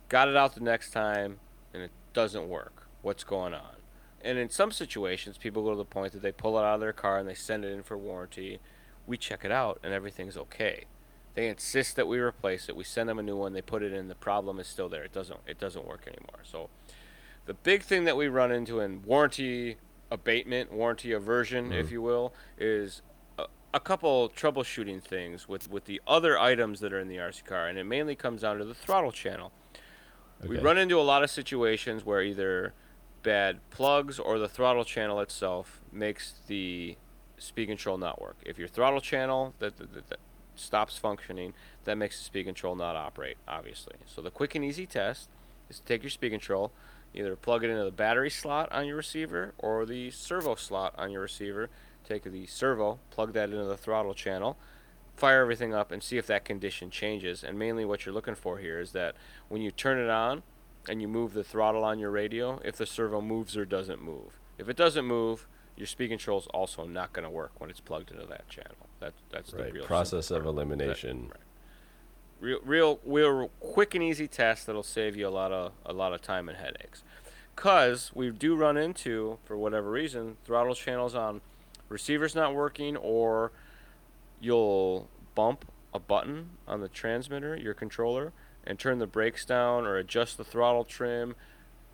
Got 0.08 0.26
it 0.26 0.36
out 0.36 0.54
the 0.56 0.60
next 0.60 0.90
time, 0.90 1.38
and 1.72 1.84
it 1.84 1.92
doesn't 2.12 2.48
work. 2.48 2.88
What's 3.02 3.22
going 3.22 3.54
on? 3.54 3.76
And 4.22 4.38
in 4.38 4.50
some 4.50 4.72
situations, 4.72 5.38
people 5.38 5.62
go 5.62 5.70
to 5.70 5.76
the 5.76 5.84
point 5.84 6.14
that 6.14 6.22
they 6.22 6.32
pull 6.32 6.58
it 6.58 6.62
out 6.62 6.74
of 6.74 6.80
their 6.80 6.92
car 6.92 7.18
and 7.18 7.28
they 7.28 7.34
send 7.34 7.64
it 7.64 7.72
in 7.72 7.84
for 7.84 7.96
warranty. 7.96 8.58
We 9.06 9.16
check 9.16 9.44
it 9.44 9.52
out, 9.52 9.78
and 9.84 9.94
everything's 9.94 10.36
okay. 10.36 10.86
They 11.34 11.48
insist 11.48 11.96
that 11.96 12.08
we 12.08 12.18
replace 12.18 12.68
it. 12.68 12.76
We 12.76 12.84
send 12.84 13.08
them 13.08 13.18
a 13.18 13.22
new 13.22 13.36
one. 13.36 13.52
They 13.52 13.62
put 13.62 13.82
it 13.82 13.92
in. 13.92 14.08
The 14.08 14.14
problem 14.14 14.58
is 14.58 14.66
still 14.66 14.88
there. 14.88 15.04
It 15.04 15.12
doesn't. 15.12 15.40
It 15.46 15.58
doesn't 15.58 15.86
work 15.86 16.06
anymore. 16.06 16.40
So, 16.42 16.68
the 17.46 17.54
big 17.54 17.82
thing 17.82 18.04
that 18.04 18.16
we 18.16 18.28
run 18.28 18.50
into 18.50 18.80
in 18.80 19.02
warranty 19.02 19.76
abatement, 20.10 20.72
warranty 20.72 21.12
aversion, 21.12 21.72
if 21.72 21.86
mm-hmm. 21.86 21.94
you 21.94 22.02
will, 22.02 22.34
is 22.58 23.02
a, 23.38 23.46
a 23.72 23.80
couple 23.80 24.28
troubleshooting 24.30 25.02
things 25.02 25.48
with 25.48 25.70
with 25.70 25.84
the 25.84 26.00
other 26.06 26.38
items 26.38 26.80
that 26.80 26.92
are 26.92 27.00
in 27.00 27.08
the 27.08 27.16
RC 27.16 27.44
car, 27.44 27.68
and 27.68 27.78
it 27.78 27.84
mainly 27.84 28.16
comes 28.16 28.42
down 28.42 28.58
to 28.58 28.64
the 28.64 28.74
throttle 28.74 29.12
channel. 29.12 29.52
We 30.46 30.58
run 30.58 30.78
into 30.78 30.98
a 30.98 31.02
lot 31.02 31.22
of 31.22 31.30
situations 31.30 32.04
where 32.04 32.22
either 32.22 32.72
bad 33.22 33.60
plugs 33.70 34.18
or 34.18 34.38
the 34.38 34.48
throttle 34.48 34.84
channel 34.84 35.20
itself 35.20 35.82
makes 35.92 36.34
the 36.46 36.96
speed 37.38 37.66
control 37.66 37.98
not 37.98 38.20
work. 38.20 38.36
If 38.44 38.58
your 38.58 38.68
throttle 38.68 39.00
channel 39.00 39.54
that, 39.58 39.76
that 39.76 40.18
stops 40.60 40.96
functioning, 40.96 41.54
that 41.84 41.98
makes 41.98 42.18
the 42.18 42.24
speed 42.24 42.44
control 42.44 42.76
not 42.76 42.96
operate, 42.96 43.36
obviously. 43.48 43.94
So 44.06 44.22
the 44.22 44.30
quick 44.30 44.54
and 44.54 44.64
easy 44.64 44.86
test 44.86 45.28
is 45.68 45.78
to 45.78 45.84
take 45.84 46.02
your 46.02 46.10
speed 46.10 46.30
control, 46.30 46.72
either 47.14 47.34
plug 47.36 47.64
it 47.64 47.70
into 47.70 47.84
the 47.84 47.90
battery 47.90 48.30
slot 48.30 48.70
on 48.72 48.86
your 48.86 48.96
receiver 48.96 49.54
or 49.58 49.86
the 49.86 50.10
servo 50.10 50.54
slot 50.54 50.94
on 50.96 51.10
your 51.10 51.22
receiver. 51.22 51.70
Take 52.04 52.24
the 52.24 52.46
servo, 52.46 52.98
plug 53.10 53.32
that 53.34 53.50
into 53.50 53.64
the 53.64 53.76
throttle 53.76 54.14
channel, 54.14 54.56
fire 55.16 55.42
everything 55.42 55.74
up, 55.74 55.92
and 55.92 56.02
see 56.02 56.18
if 56.18 56.26
that 56.26 56.44
condition 56.44 56.90
changes. 56.90 57.44
And 57.44 57.58
mainly 57.58 57.84
what 57.84 58.04
you're 58.04 58.14
looking 58.14 58.34
for 58.34 58.58
here 58.58 58.80
is 58.80 58.92
that 58.92 59.14
when 59.48 59.62
you 59.62 59.70
turn 59.70 59.98
it 59.98 60.10
on 60.10 60.42
and 60.88 61.00
you 61.02 61.08
move 61.08 61.34
the 61.34 61.44
throttle 61.44 61.84
on 61.84 61.98
your 61.98 62.10
radio, 62.10 62.60
if 62.64 62.76
the 62.76 62.86
servo 62.86 63.20
moves 63.20 63.56
or 63.56 63.64
doesn't 63.64 64.02
move. 64.02 64.38
If 64.58 64.68
it 64.68 64.76
doesn't 64.76 65.04
move, 65.04 65.46
your 65.76 65.86
speed 65.86 66.08
control 66.08 66.38
is 66.38 66.46
also 66.48 66.84
not 66.84 67.12
going 67.12 67.24
to 67.24 67.30
work 67.30 67.52
when 67.58 67.70
it's 67.70 67.80
plugged 67.80 68.10
into 68.10 68.26
that 68.26 68.48
channel. 68.48 68.89
That, 69.00 69.14
that's 69.30 69.50
the 69.50 69.64
real 69.64 69.84
process 69.84 70.30
of. 70.30 70.44
That- 70.44 70.48
elimination. 70.48 71.30
right. 71.30 71.40
Real, 72.40 72.58
real, 72.64 73.00
real 73.04 73.50
quick 73.60 73.94
and 73.94 74.02
easy 74.02 74.26
test 74.26 74.66
that'll 74.66 74.82
save 74.82 75.14
you 75.14 75.28
a 75.28 75.30
lot 75.30 75.52
of 75.52 75.72
a 75.84 75.92
lot 75.92 76.14
of 76.14 76.22
time 76.22 76.48
and 76.48 76.56
headaches. 76.56 77.02
Cause 77.54 78.10
we 78.14 78.30
do 78.30 78.56
run 78.56 78.78
into, 78.78 79.36
for 79.44 79.58
whatever 79.58 79.90
reason, 79.90 80.38
throttle 80.44 80.74
channels 80.74 81.14
on 81.14 81.42
receivers 81.90 82.34
not 82.34 82.54
working, 82.54 82.96
or 82.96 83.52
you'll 84.40 85.08
bump 85.34 85.66
a 85.92 85.98
button 85.98 86.50
on 86.66 86.80
the 86.80 86.88
transmitter, 86.88 87.54
your 87.56 87.74
controller, 87.74 88.32
and 88.64 88.78
turn 88.78 88.98
the 88.98 89.06
brakes 89.06 89.44
down 89.44 89.84
or 89.84 89.96
adjust 89.96 90.38
the 90.38 90.44
throttle 90.44 90.84
trim, 90.84 91.34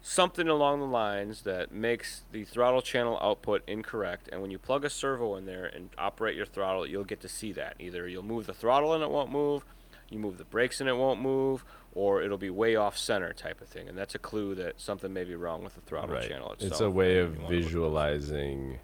something 0.08 0.46
along 0.48 0.78
the 0.78 0.86
lines 0.86 1.42
that 1.42 1.72
makes 1.72 2.22
the 2.30 2.44
throttle 2.44 2.80
channel 2.80 3.18
output 3.20 3.60
incorrect. 3.66 4.28
And 4.30 4.40
when 4.40 4.52
you 4.52 4.58
plug 4.58 4.84
a 4.84 4.90
servo 4.90 5.34
in 5.34 5.46
there 5.46 5.64
and 5.64 5.90
operate 5.98 6.36
your 6.36 6.46
throttle, 6.46 6.86
you'll 6.86 7.02
get 7.02 7.20
to 7.22 7.28
see 7.28 7.50
that. 7.54 7.74
Either 7.80 8.06
you'll 8.06 8.22
move 8.22 8.46
the 8.46 8.54
throttle 8.54 8.92
and 8.94 9.02
it 9.02 9.10
won't 9.10 9.32
move, 9.32 9.64
you 10.08 10.20
move 10.20 10.38
the 10.38 10.44
brakes 10.44 10.80
and 10.80 10.88
it 10.88 10.96
won't 10.96 11.20
move, 11.20 11.64
or 11.92 12.22
it'll 12.22 12.38
be 12.38 12.50
way 12.50 12.76
off 12.76 12.96
center 12.96 13.32
type 13.32 13.60
of 13.60 13.66
thing. 13.66 13.88
And 13.88 13.98
that's 13.98 14.14
a 14.14 14.18
clue 14.20 14.54
that 14.54 14.80
something 14.80 15.12
may 15.12 15.24
be 15.24 15.34
wrong 15.34 15.64
with 15.64 15.74
the 15.74 15.80
throttle 15.80 16.14
Right. 16.14 16.28
channel 16.28 16.52
itself. 16.52 16.70
It's 16.72 16.80
a 16.80 16.88
way 16.90 17.18
of 17.18 17.34
you 17.34 17.42
wanna 17.42 17.54
look- 17.56 17.64
visualizing 17.64 18.78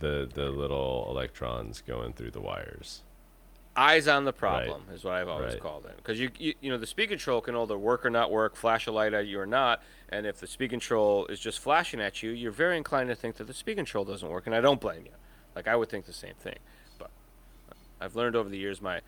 the 0.00 0.28
the 0.34 0.50
little 0.50 1.06
electrons 1.08 1.80
going 1.80 2.12
through 2.12 2.32
the 2.32 2.40
wires. 2.42 3.04
Eyes 3.76 4.06
on 4.08 4.24
the 4.24 4.32
problem 4.32 4.82
is 4.94 5.02
what 5.04 5.14
I've 5.14 5.28
always 5.28 5.54
Right. 5.54 5.62
called 5.62 5.86
it. 5.86 5.96
Because 5.96 6.20
you, 6.20 6.30
you 6.38 6.54
you 6.60 6.70
know 6.70 6.78
the 6.78 6.86
speed 6.86 7.08
control 7.08 7.40
can 7.40 7.56
either 7.56 7.78
work 7.78 8.04
or 8.04 8.10
not 8.10 8.30
work, 8.30 8.54
flash 8.56 8.86
a 8.86 8.92
light 8.92 9.14
at 9.14 9.26
you 9.26 9.40
or 9.40 9.46
not. 9.46 9.82
And 10.10 10.26
if 10.26 10.38
the 10.40 10.46
speed 10.46 10.70
control 10.70 11.26
is 11.26 11.40
just 11.40 11.58
flashing 11.60 12.00
at 12.00 12.22
you, 12.22 12.30
you're 12.30 12.52
very 12.52 12.76
inclined 12.76 13.08
to 13.08 13.14
think 13.14 13.36
that 13.36 13.46
the 13.46 13.54
speed 13.54 13.76
control 13.76 14.04
doesn't 14.04 14.28
work, 14.28 14.46
and 14.46 14.54
I 14.54 14.60
don't 14.60 14.80
blame 14.80 15.04
you. 15.06 15.12
Like 15.56 15.66
I 15.68 15.76
would 15.76 15.88
think 15.88 16.04
the 16.04 16.12
same 16.12 16.34
thing. 16.34 16.58
But 16.98 17.10
I've 18.00 18.14
learned 18.14 18.36
over 18.36 18.48
the 18.48 18.58
years 18.58 18.82
my 18.82 19.00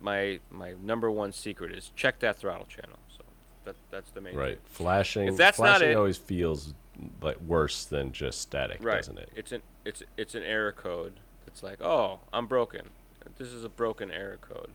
my 0.00 0.38
my 0.50 0.74
number 0.82 1.10
one 1.10 1.32
secret 1.32 1.72
is 1.72 1.90
check 1.96 2.20
that 2.20 2.36
throttle 2.38 2.66
channel. 2.66 2.98
So 3.16 3.24
that 3.64 3.74
that's 3.90 4.10
the 4.12 4.20
main 4.20 4.36
Right. 4.36 4.56
thing. 4.58 4.66
Flashing. 4.66 5.28
If 5.28 5.36
that's 5.36 5.58
not 5.58 5.78
flashing 5.78 5.90
it- 5.90 5.96
always 5.96 6.18
feels 6.18 6.74
like 7.20 7.40
worse 7.40 7.84
than 7.86 8.12
just 8.12 8.40
static, 8.40 8.78
Right. 8.84 8.96
doesn't 8.96 9.18
it? 9.18 9.30
It's 9.34 9.50
an 9.50 9.62
it's 9.84 10.04
it's 10.16 10.36
an 10.36 10.44
error 10.44 10.70
code. 10.72 11.14
It's 11.48 11.62
like, 11.64 11.82
oh, 11.82 12.20
I'm 12.32 12.46
broken. 12.46 12.90
This 13.38 13.48
is 13.48 13.64
a 13.64 13.68
broken 13.68 14.10
error 14.10 14.38
code. 14.40 14.70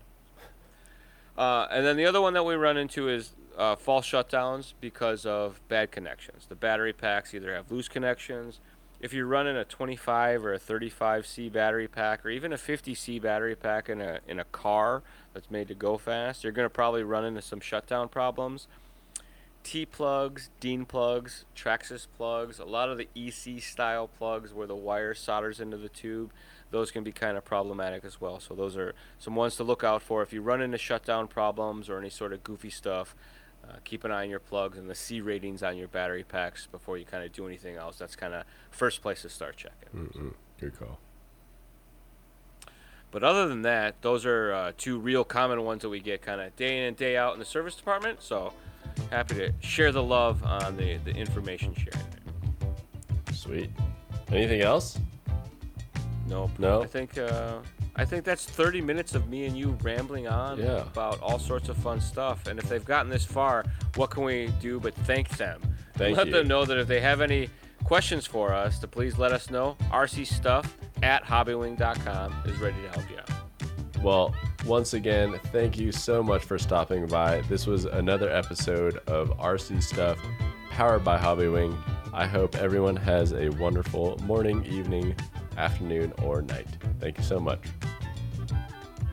Uh, 1.38 1.68
and 1.70 1.86
then 1.86 1.98
the 1.98 2.06
other 2.06 2.20
one 2.20 2.34
that 2.34 2.44
we 2.44 2.56
run 2.56 2.78
into 2.78 3.10
is 3.10 3.34
uh, 3.58 3.76
false 3.76 4.08
shutdowns 4.08 4.74
because 4.82 5.26
of 5.26 5.62
bad 5.68 5.92
connections. 5.92 6.46
The 6.50 6.56
battery 6.56 6.94
packs 6.94 7.34
either 7.34 7.54
have 7.54 7.72
loose 7.72 7.88
connections. 7.88 8.60
If 9.00 9.14
you're 9.14 9.28
running 9.28 9.56
a 9.56 9.64
25 9.64 10.44
or 10.44 10.54
a 10.54 10.60
35C 10.60 11.52
battery 11.52 11.88
pack, 11.88 12.26
or 12.26 12.30
even 12.30 12.52
a 12.52 12.58
50C 12.58 13.22
battery 13.22 13.56
pack 13.56 13.90
in 13.90 14.02
a 14.02 14.20
in 14.28 14.40
a 14.40 14.44
car 14.46 15.04
that's 15.34 15.52
made 15.52 15.68
to 15.68 15.76
go 15.76 16.00
fast, 16.00 16.44
you're 16.44 16.54
going 16.54 16.66
to 16.66 16.74
probably 16.74 17.04
run 17.04 17.24
into 17.24 17.42
some 17.44 17.60
shutdown 17.60 18.10
problems. 18.10 18.68
T 19.64 19.86
plugs, 19.86 20.50
Dean 20.60 20.86
plugs, 20.86 21.46
Traxxas 21.56 22.08
plugs, 22.18 22.58
a 22.58 22.66
lot 22.66 22.90
of 22.90 22.98
the 22.98 23.10
EC 23.16 23.62
style 23.62 24.08
plugs 24.08 24.54
where 24.54 24.66
the 24.66 24.76
wire 24.76 25.14
solders 25.14 25.60
into 25.60 25.78
the 25.78 25.90
tube, 25.90 26.32
those 26.72 26.92
can 26.92 27.04
be 27.04 27.12
kind 27.12 27.38
of 27.38 27.46
problematic 27.46 28.04
as 28.04 28.20
well. 28.20 28.40
So 28.40 28.54
those 28.54 28.76
are 28.78 28.94
some 29.20 29.36
ones 29.36 29.56
to 29.58 29.64
look 29.64 29.84
out 29.84 30.02
for 30.02 30.22
if 30.22 30.34
you 30.34 30.42
run 30.42 30.62
into 30.62 30.78
shutdown 30.78 31.28
problems 31.28 31.90
or 31.90 31.98
any 31.98 32.10
sort 32.10 32.34
of 32.34 32.44
goofy 32.44 32.70
stuff. 32.70 33.16
Uh, 33.68 33.78
keep 33.84 34.04
an 34.04 34.12
eye 34.12 34.24
on 34.24 34.30
your 34.30 34.40
plugs 34.40 34.78
and 34.78 34.90
the 34.90 34.96
C 34.96 35.20
ratings 35.20 35.62
on 35.62 35.76
your 35.76 35.90
battery 35.90 36.24
packs 36.24 36.68
before 36.68 36.98
you 36.98 37.06
kind 37.06 37.24
of 37.24 37.34
do 37.34 37.46
anything 37.46 37.76
else. 37.76 37.98
That's 37.98 38.16
kind 38.16 38.34
of 38.34 38.46
first 38.72 39.02
place 39.02 39.24
to 39.24 39.30
start 39.30 39.58
checking. 39.58 39.90
Mm-mm. 39.94 40.34
Good 40.60 40.78
call. 40.80 41.00
But 43.12 43.24
other 43.24 43.48
than 43.48 43.64
that, 43.64 44.02
those 44.02 44.26
are 44.26 44.54
uh, 44.54 44.72
two 44.78 45.00
real 45.00 45.24
common 45.24 45.64
ones 45.64 45.82
that 45.82 45.90
we 45.90 46.00
get 46.00 46.22
kind 46.22 46.40
of 46.40 46.56
day 46.56 46.78
in 46.78 46.84
and 46.84 46.98
day 46.98 47.18
out 47.18 47.34
in 47.34 47.40
the 47.40 47.46
service 47.46 47.76
department. 47.76 48.22
So 48.22 48.54
happy 49.12 49.36
to 49.36 49.54
share 49.60 49.92
the 49.92 50.04
love 50.04 50.44
on 50.44 50.78
the, 50.78 50.98
the 50.98 51.12
information 51.12 51.74
sharing. 51.74 52.06
Sweet. 53.34 53.70
Anything 54.32 54.62
else? 54.62 55.00
Nope. 56.28 56.52
No? 56.60 56.82
I 56.84 56.86
think 56.88 57.18
uh, 57.18 57.58
I 57.96 58.06
think 58.06 58.24
that's 58.26 58.46
30 58.46 58.82
minutes 58.82 59.16
of 59.16 59.30
me 59.30 59.46
and 59.46 59.58
you 59.58 59.78
rambling 59.82 60.28
on 60.28 60.60
Yeah. 60.60 60.82
about 60.82 61.22
all 61.22 61.40
sorts 61.40 61.70
of 61.70 61.78
fun 61.78 62.00
stuff. 62.02 62.48
And 62.48 62.60
if 62.60 62.68
they've 62.70 62.84
gotten 62.86 63.10
this 63.10 63.26
far, 63.26 63.64
what 63.96 64.10
can 64.10 64.24
we 64.24 64.52
do 64.62 64.80
but 64.80 64.94
thank 65.06 65.30
them? 65.38 65.62
Thank 65.96 66.18
let 66.18 66.28
you. 66.28 66.34
them 66.34 66.48
know 66.48 66.66
that 66.66 66.78
if 66.78 66.88
they 66.88 67.00
have 67.02 67.22
any 67.22 67.50
questions 67.84 68.26
for 68.28 68.54
us, 68.54 68.78
to 68.80 68.88
please 68.88 69.18
let 69.18 69.32
us 69.32 69.50
know. 69.50 69.78
RC 69.92 70.28
stuff 70.28 70.78
at 71.02 71.24
hobbywing.com 71.24 72.36
is 72.46 72.58
ready 72.60 72.76
to 72.82 72.90
help 72.90 73.10
you 73.10 73.18
out. 73.18 74.04
Well, 74.04 74.36
once 74.66 74.94
again, 74.94 75.40
thank 75.52 75.78
you 75.78 75.92
so 75.92 76.22
much 76.22 76.44
for 76.44 76.60
stopping 76.60 77.08
by. 77.08 77.42
This 77.50 77.66
was 77.66 77.86
another 77.86 78.30
episode 78.30 78.98
of 79.08 79.30
RC 79.40 79.82
Stuff 79.82 80.20
powered 80.70 81.04
by 81.04 81.18
Hobbywing. 81.18 81.76
I 82.14 82.28
hope 82.28 82.56
everyone 82.58 82.96
has 82.98 83.34
a 83.34 83.50
wonderful 83.50 84.18
morning, 84.24 84.64
evening, 84.66 85.16
afternoon, 85.58 86.14
or 86.24 86.42
night. 86.42 86.68
Thank 87.00 87.18
you 87.18 87.24
so 87.24 87.40
much. 87.40 87.62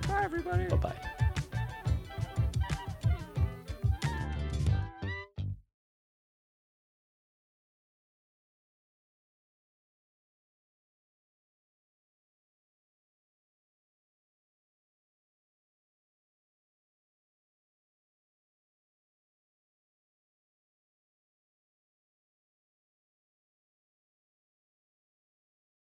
Bye, 0.06 0.22
everybody. 0.24 0.66
Bye 0.66 0.76
bye. 0.76 1.10